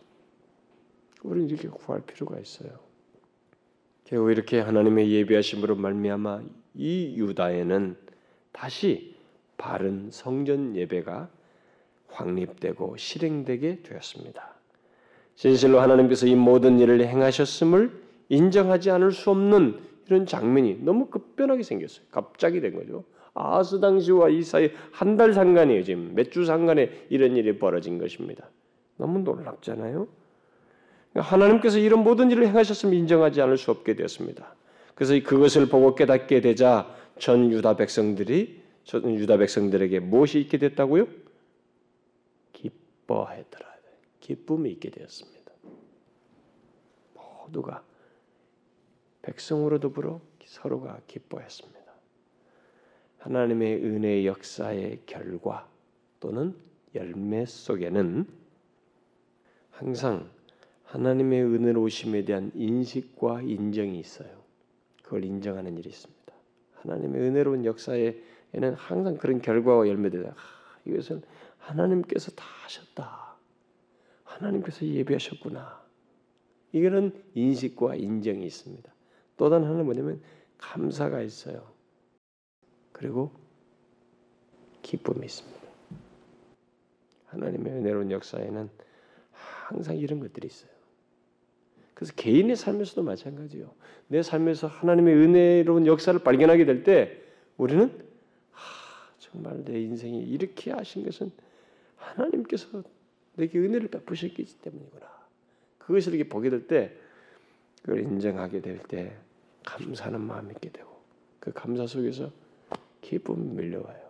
[1.24, 2.70] 우리는 이렇게 구할 필요가 있어요.
[4.06, 6.44] 결국 이렇게 하나님의 예비하심으로 말미암아
[6.76, 7.98] 이 유다에는
[8.52, 9.16] 다시
[9.58, 11.30] 바른 성전 예배가
[12.08, 14.56] 확립되고 실행되게 되었습니다.
[15.36, 22.06] 진실로 하나님께서 이 모든 일을 행하셨음을 인정하지 않을 수 없는 이런 장면이 너무 급변하게 생겼어요.
[22.12, 23.04] 갑자기 된 거죠.
[23.36, 25.84] 아스 당시와 이 사이 한 달 상간이에요.
[25.84, 28.50] 지금 몇 주 상간에 이런 일이 벌어진 것입니다.
[28.98, 30.08] 너무 놀랍잖아요.
[31.16, 34.56] 하나님께서 이런 모든 일을 행하셨음을 인정하지 않을 수 없게 되었습니다.
[34.96, 41.08] 그래서 그것을 보고 깨닫게 되자 전 유다 백성들이 전 유다 백성들에게 무엇이 있게 됐다고요?
[42.54, 43.66] 기뻐하더라.
[44.20, 45.52] 기쁨이 있게 되었습니다.
[47.14, 47.84] 모두가
[49.22, 51.85] 백성으로 더불어 서로가 기뻐했습니다.
[53.26, 55.68] 하나님의 은혜의 역사의 결과
[56.20, 56.56] 또는
[56.94, 58.28] 열매 속에는
[59.72, 60.30] 항상
[60.84, 64.30] 하나님의 은혜로우심에 대한 인식과 인정이 있어요.
[65.02, 66.34] 그걸 인정하는 일이 있습니다.
[66.76, 70.36] 하나님의 은혜로운 역사에는 항상 그런 결과와 열매들이 아,
[70.86, 71.24] 이것은
[71.58, 73.38] 하나님께서 다 하셨다.
[74.24, 75.84] 하나님께서 예배하셨구나.
[76.74, 78.94] 이거는 인식과 인정이 있습니다.
[79.38, 80.22] 또 다른 하나는 뭐냐면
[80.60, 81.75] 감사가 있어요.
[82.96, 83.30] 그리고
[84.82, 85.60] 기쁨이 있습니다.
[87.26, 88.70] 하나님의 은혜로운 역사에는
[89.34, 90.70] 항상 이런 것들이 있어요.
[91.94, 93.70] 그래서 개인의 삶에서도 마찬가지요.
[94.08, 97.22] 내 삶에서 하나님의 은혜로운 역사를 발견하게 될 때
[97.58, 97.92] 우리는
[98.54, 98.58] 아,
[99.20, 101.32] 정말 내 인생이 이렇게 하신 것은
[101.98, 102.82] 하나님께서
[103.36, 105.06] 내게 은혜를 베푸셨기 때문이구나.
[105.80, 106.96] 그것을 이렇게 보게 될 때,
[107.82, 109.18] 그걸 인정하게 될 때
[109.66, 110.90] 감사하는 마음이 있게 되고
[111.42, 112.32] 그 감사 속에서
[113.06, 114.06] 기쁨이 밀려와요.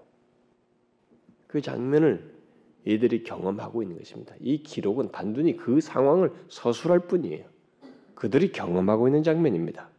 [1.47, 2.33] 그 장면을
[2.85, 4.35] 이들이 경험하고 있는 것입니다.
[4.39, 7.45] 이 기록은 단순히 그 상황을 서술할 뿐이에요.
[8.13, 9.89] 그들이 경험하고 있는 장면입니다.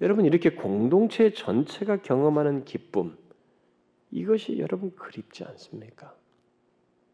[0.00, 3.16] 여러분 이렇게 공동체 전체가 경험하는 기쁨
[4.10, 6.16] 이것이 여러분 그립지 않습니까?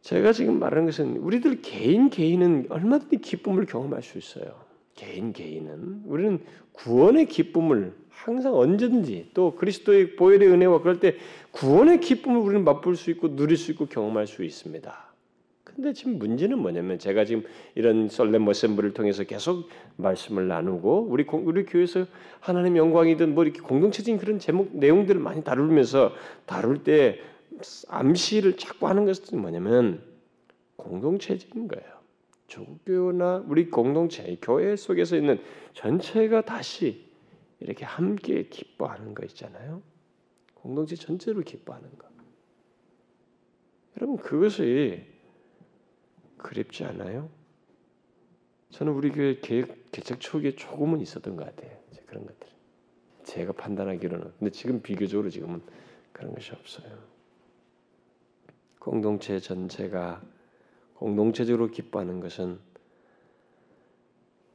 [0.00, 4.65] 제가 지금 말하는 것은 우리들 개인 개인은 얼마든지 기쁨을 경험할 수 있어요.
[4.96, 6.40] 개인 개인은 우리는
[6.72, 11.16] 구원의 기쁨을 항상 언제든지 또 그리스도의 보혈의 은혜와 그럴 때
[11.52, 15.06] 구원의 기쁨을 우리는 맛볼 수 있고 누릴 수 있고 경험할 수 있습니다.
[15.62, 17.44] 근데 지금 문제는 뭐냐면 제가 지금
[17.74, 22.06] 이런 썰렘 어셈블을 통해서 계속 말씀을 나누고 우리 우리 교회에서
[22.40, 26.14] 하나님 영광이든 뭐 이렇게 공동체적인 그런 제목 내용들을 많이 다루면서
[26.46, 27.20] 다룰 때
[27.88, 30.00] 암시를 자꾸 하는 것은 뭐냐면
[30.76, 31.95] 공동체적인 거예요.
[32.46, 35.42] 조교나 우리 공동체, 교회 속에서 있는
[35.72, 37.06] 전체가 다시
[37.60, 39.82] 이렇게 함께 기뻐하는 거 있잖아요.
[40.54, 42.06] 공동체 전체를 기뻐하는 거.
[43.96, 45.04] 여러분 그것이
[46.36, 47.30] 그립지 않아요?
[48.70, 51.76] 저는 우리 교회 개혁, 개척 초기에 조금은 있었던 것 같아요.
[52.06, 52.48] 그런 것들.
[53.24, 54.32] 제가 판단하기로는.
[54.38, 55.62] 근데 지금 비교적으로 지금은
[56.12, 56.98] 그런 것이 없어요.
[58.78, 60.22] 공동체 전체가
[60.96, 62.58] 공동체적으로 기뻐하는 것은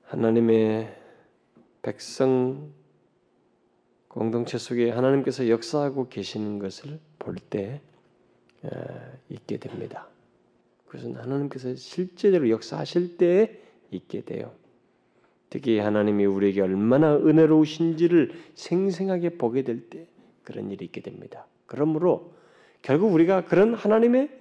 [0.04, 0.96] 하나님의
[1.82, 2.72] 백성
[4.08, 7.82] 공동체 속에 하나님께서 역사하고 계시는 것을 볼때
[8.64, 8.70] 어,
[9.30, 10.08] 있게 됩니다.
[10.88, 13.62] 그것은 하나님께서 실제로 역사하실 때
[13.92, 14.52] 있게 돼요.
[15.50, 20.08] 특히 하나님이 우리에게 얼마나 은혜로우신지를 생생하게 보게 될 때
[20.44, 21.46] 그런 일이 있게 됩니다.
[21.66, 22.34] 그러므로
[22.82, 24.41] 결국 우리가 그런 하나님의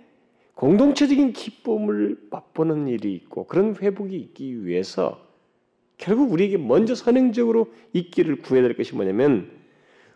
[0.61, 5.27] 공동체적인 기쁨을 맛보는 일이 있고 그런 회복이 있기 위해서
[5.97, 9.51] 결국 우리에게 먼저 선행적으로 있기를 구해야 될 것이 뭐냐면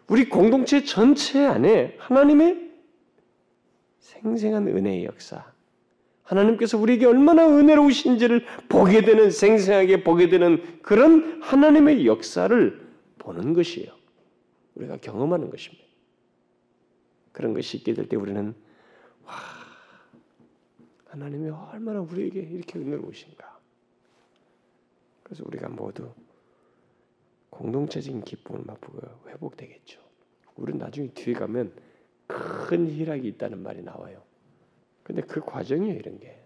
[0.07, 2.73] 우리 공동체 전체 안에 하나님의
[4.01, 5.51] 생생한 은혜의 역사,
[6.25, 12.87] 하나님께서 우리에게 얼마나 은혜로우신지를 보게 되는 생생하게 보게 되는 그런 하나님의 역사를
[13.17, 13.91] 보는 것이에요.
[14.75, 15.85] 우리가 경험하는 것입니다.
[17.33, 18.55] 그런 것이 있게 될 때 우리는
[19.25, 19.64] 와
[21.15, 23.61] 하나님이 얼마나 우리에게 이렇게 은혜로우신가.
[25.23, 26.11] 그래서 우리가 모두
[27.51, 30.01] 공동체적인 기쁨을 맛보고 회복되겠죠.
[30.57, 31.73] 우리는 나중에 뒤에 가면
[32.27, 34.23] 큰 희락이 있다는 말이 나와요.
[35.05, 36.37] 근데 그 과정이에요, 이런 게.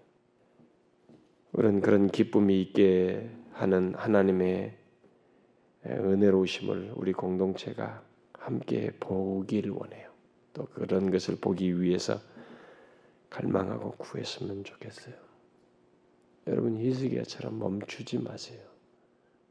[1.52, 4.76] 우리는 그런 기쁨이 있게 하는 하나님의
[5.86, 8.02] 은혜로우심을 우리 공동체가
[8.34, 10.10] 함께 보기를 원해요.
[10.52, 12.18] 또 그런 것을 보기 위해서
[13.30, 15.14] 갈망하고 구했으면 좋겠어요.
[16.46, 18.60] 여러분 히스기야처럼 멈추지 마세요.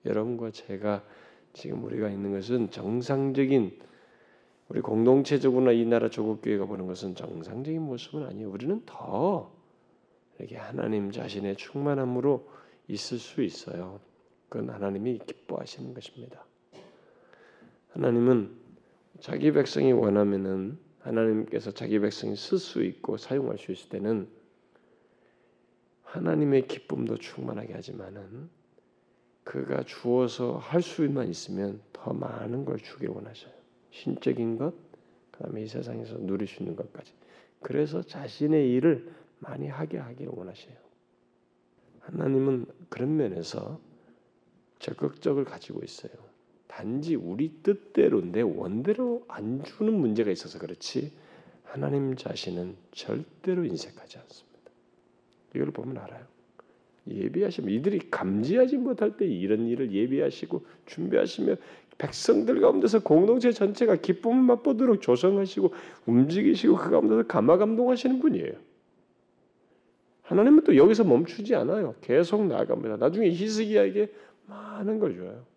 [0.06, 1.04] 여러분과 제가
[1.54, 3.80] 지금 우리가 있는 것은 정상적인
[4.70, 8.50] 우리 공동체적으로나 이 나라 조국 교회가 보는 것은 정상적인 모습은 아니에요.
[8.50, 9.52] 우리는 더
[10.38, 12.48] 이렇게 하나님 자신의 충만함으로
[12.88, 14.00] 있을 수 있어요.
[14.50, 16.46] 그건 하나님이 기뻐하시는 것입니다.
[17.92, 18.56] 하나님은
[19.20, 24.28] 자기 백성이 원하면은 하나님께서 자기 백성이 쓸 수 있고 사용할 수 있을 때는
[26.04, 28.50] 하나님의 기쁨도 충만하게 하지만은
[29.44, 33.54] 그가 주어서 할 수만 있으면 더 많은 걸 주길 원하셔요.
[33.92, 34.74] 신적인 것,
[35.32, 37.14] 그다음에 이 세상에서 누릴 수 있는 것까지.
[37.62, 40.76] 그래서 자신의 일을 많이 하게 하기를 원하셔요.
[42.02, 43.80] 하나님은 그런 면에서
[44.80, 46.12] 적극적을 가지고 있어요.
[46.78, 51.12] 단지 우리 뜻대로 내 원대로 안 주는 문제가 있어서 그렇지
[51.64, 54.72] 하나님 자신은 절대로 인색하지 않습니다.
[55.56, 56.24] 이걸 보면 알아요.
[57.08, 61.56] 예비하시면 이들이 감지하지 못할 때 이런 일을 예비하시고 준비하시며
[61.98, 65.74] 백성들 가운데서 공동체 전체가 기쁨을 맛보도록 조성하시고
[66.06, 68.54] 움직이시고 그 가운데서 감화 감동하시는 분이에요.
[70.22, 71.96] 하나님은 또 여기서 멈추지 않아요.
[72.02, 72.98] 계속 나아갑니다.
[72.98, 74.14] 나중에 히스기야에게
[74.46, 75.57] 많은 걸 줘요.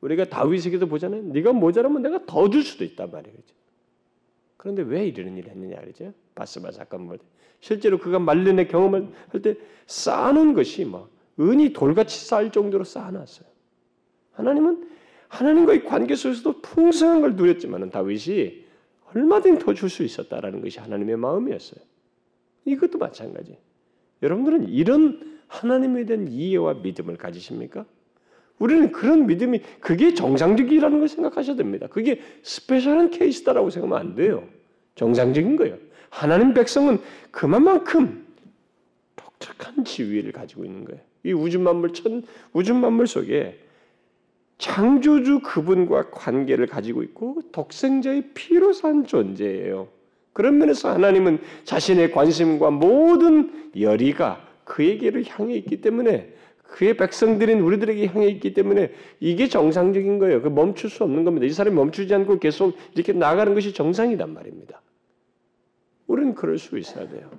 [0.00, 1.22] 우리가 다윗에게도 보잖아요.
[1.22, 3.36] 네가 모자라면 내가 더 줄 수도 있단 말이에요.
[4.56, 6.12] 그런데 왜 이런 일을 했느냐 그러죠?
[6.34, 7.24] 바스바 사건 볼 때.
[7.60, 13.46] 실제로 그가 말년의 경험을 할 때 쌓아놓은 것이 막 은이 돌같이 쌓일 정도로 쌓아놨어요.
[14.32, 14.88] 하나님은
[15.28, 18.64] 하나님과의 관계 속에서도 풍성한 걸 누렸지만은 다윗이
[19.14, 21.80] 얼마든지 더 줄 수 있었다라는 것이 하나님의 마음이었어요.
[22.64, 23.58] 이것도 마찬가지.
[24.22, 27.86] 여러분들은 이런 하나님에 대한 이해와 믿음을 가지십니까?
[28.58, 31.86] 우리는 그런 믿음이 그게 정상적이라는 걸 생각하셔야 됩니다.
[31.90, 34.44] 그게 스페셜한 케이스다라고 생각하면 안 돼요.
[34.94, 35.76] 정상적인 거예요.
[36.08, 36.98] 하나님 백성은
[37.30, 38.26] 그만큼
[39.14, 41.00] 독특한 지위를 가지고 있는 거예요.
[41.24, 43.58] 이 우주 만물 천 우주 만물 속에
[44.58, 49.88] 창조주 그분과 관계를 가지고 있고 독생자의 피로 산 존재예요.
[50.32, 56.32] 그런 면에서 하나님은 자신의 관심과 모든 열의가 그에게를 향해 있기 때문에
[56.76, 60.42] 그의 백성들인 우리들에게 향해 있기 때문에 이게 정상적인 거예요.
[60.42, 61.46] 그 멈출 수 없는 겁니다.
[61.46, 64.82] 이 사람이 멈추지 않고 계속 이렇게 나가는 것이 정상이란 말입니다.
[66.06, 67.30] 우리는 그럴 수 있어야 돼요.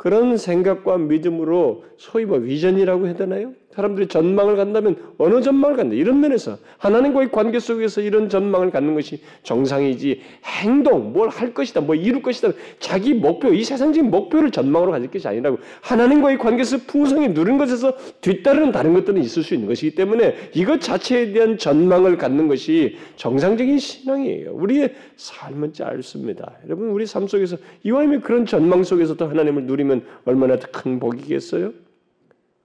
[0.00, 3.52] 그런 생각과 믿음으로 소위 뭐 위전이라고 해야 되나요?
[3.74, 5.94] 사람들이 전망을 간다면 어느 전망을 간다.
[5.94, 10.22] 이런 면에서 하나님과의 관계 속에서 이런 전망을 갖는 것이 정상이지
[10.62, 12.50] 행동, 뭘 할 것이다, 뭐 이룰 것이다.
[12.78, 18.72] 자기 목표, 이 세상적인 목표를 전망으로 가질 것이 아니라고 하나님과의 관계에서 풍성히 누른 것에서 뒤따르는
[18.72, 24.52] 다른 것들은 있을 수 있는 것이기 때문에 이것 자체에 대한 전망을 갖는 것이 정상적인 신앙이에요.
[24.54, 26.54] 우리의 삶은 짧습니다.
[26.64, 29.89] 여러분, 우리 삶 속에서 이와이면 그런 전망 속에서도 하나님을 누리면
[30.24, 31.72] 얼마나 큰 복이겠어요?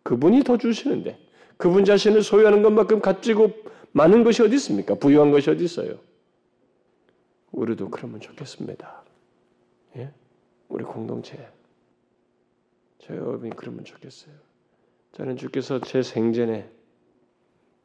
[0.04, 1.18] 그분이 더 주시는데
[1.58, 3.54] 그분 자신을 소유하는 것만큼 가지고
[3.92, 4.96] 많은 것이 어디 있습니까?
[4.96, 5.98] 부유한 것이 어디 있어요?
[7.52, 9.04] 우리도 그러면 좋겠습니다.
[9.98, 10.12] 예?
[10.68, 11.50] 우리 공동체
[13.00, 14.34] 저희 여러분이 그러면 좋겠어요.
[15.14, 16.70] 저는 주께서 제 생전에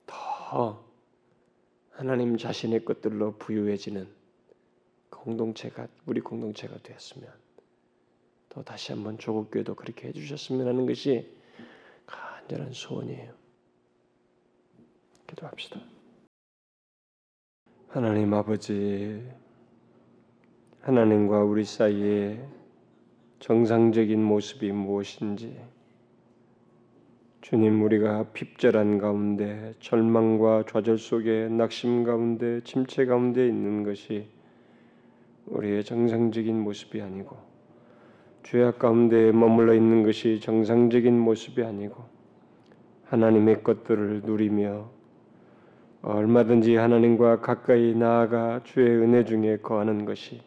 [0.07, 0.85] 더
[1.91, 4.09] 하나님 자신의 것들로 부유해지는
[5.11, 7.31] 공동체가 우리 공동체가 되었으면
[8.51, 11.33] 또 다시 한번 조국 교회도 그렇게 해주셨으면 하는 것이
[12.07, 13.33] 간절한 소원이에요.
[15.29, 15.81] 기도합시다.
[17.89, 19.25] 하나님 아버지,
[20.81, 22.45] 하나님과 우리 사이에
[23.39, 25.61] 정상적인 모습이 무엇인지,
[27.41, 34.29] 주님 우리가 핍절한 가운데 절망과 좌절 속에 낙심 가운데 침체 가운데 있는 것이
[35.47, 37.50] 우리의 정상적인 모습이 아니고
[38.43, 42.05] 죄악 가운데 머물러 있는 것이 정상적인 모습이 아니고
[43.05, 44.89] 하나님의 것들을 누리며
[46.03, 50.41] 얼마든지 하나님과 가까이 나아가 주의 은혜 중에 거하는 것이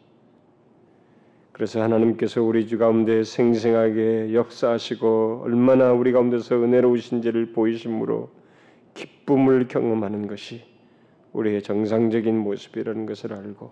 [1.52, 8.28] 그래서 하나님께서 우리 주 가운데 생생하게 역사하시고 얼마나 우리 가운데서 은혜로우신지를 보이심으로
[8.94, 10.64] 기쁨을 경험하는 것이
[11.32, 13.70] 우리의 정상적인 모습이라는 것을 알고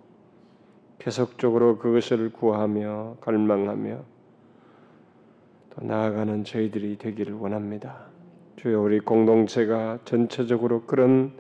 [1.01, 4.11] 계속적으로 그것을 구하며 갈망하며
[5.75, 8.07] 더 나아가는 저희들이 되기를 원합니다.
[8.57, 11.33] 주여 우리 공동체가 전체적으로 그런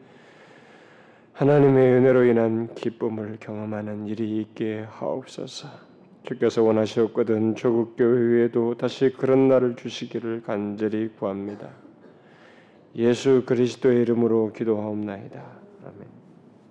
[1.34, 5.68] 하나님의 은혜로 인한 기쁨을 경험하는 일이 있게 하옵소서.
[6.22, 11.68] 주께서 원하셨거든 조국 교회에도 다시 그런 날을 주시기를 간절히 구합니다.
[12.96, 15.42] 예수 그리스도의 이름으로 기도하옵나이다.
[15.84, 16.21] 아멘.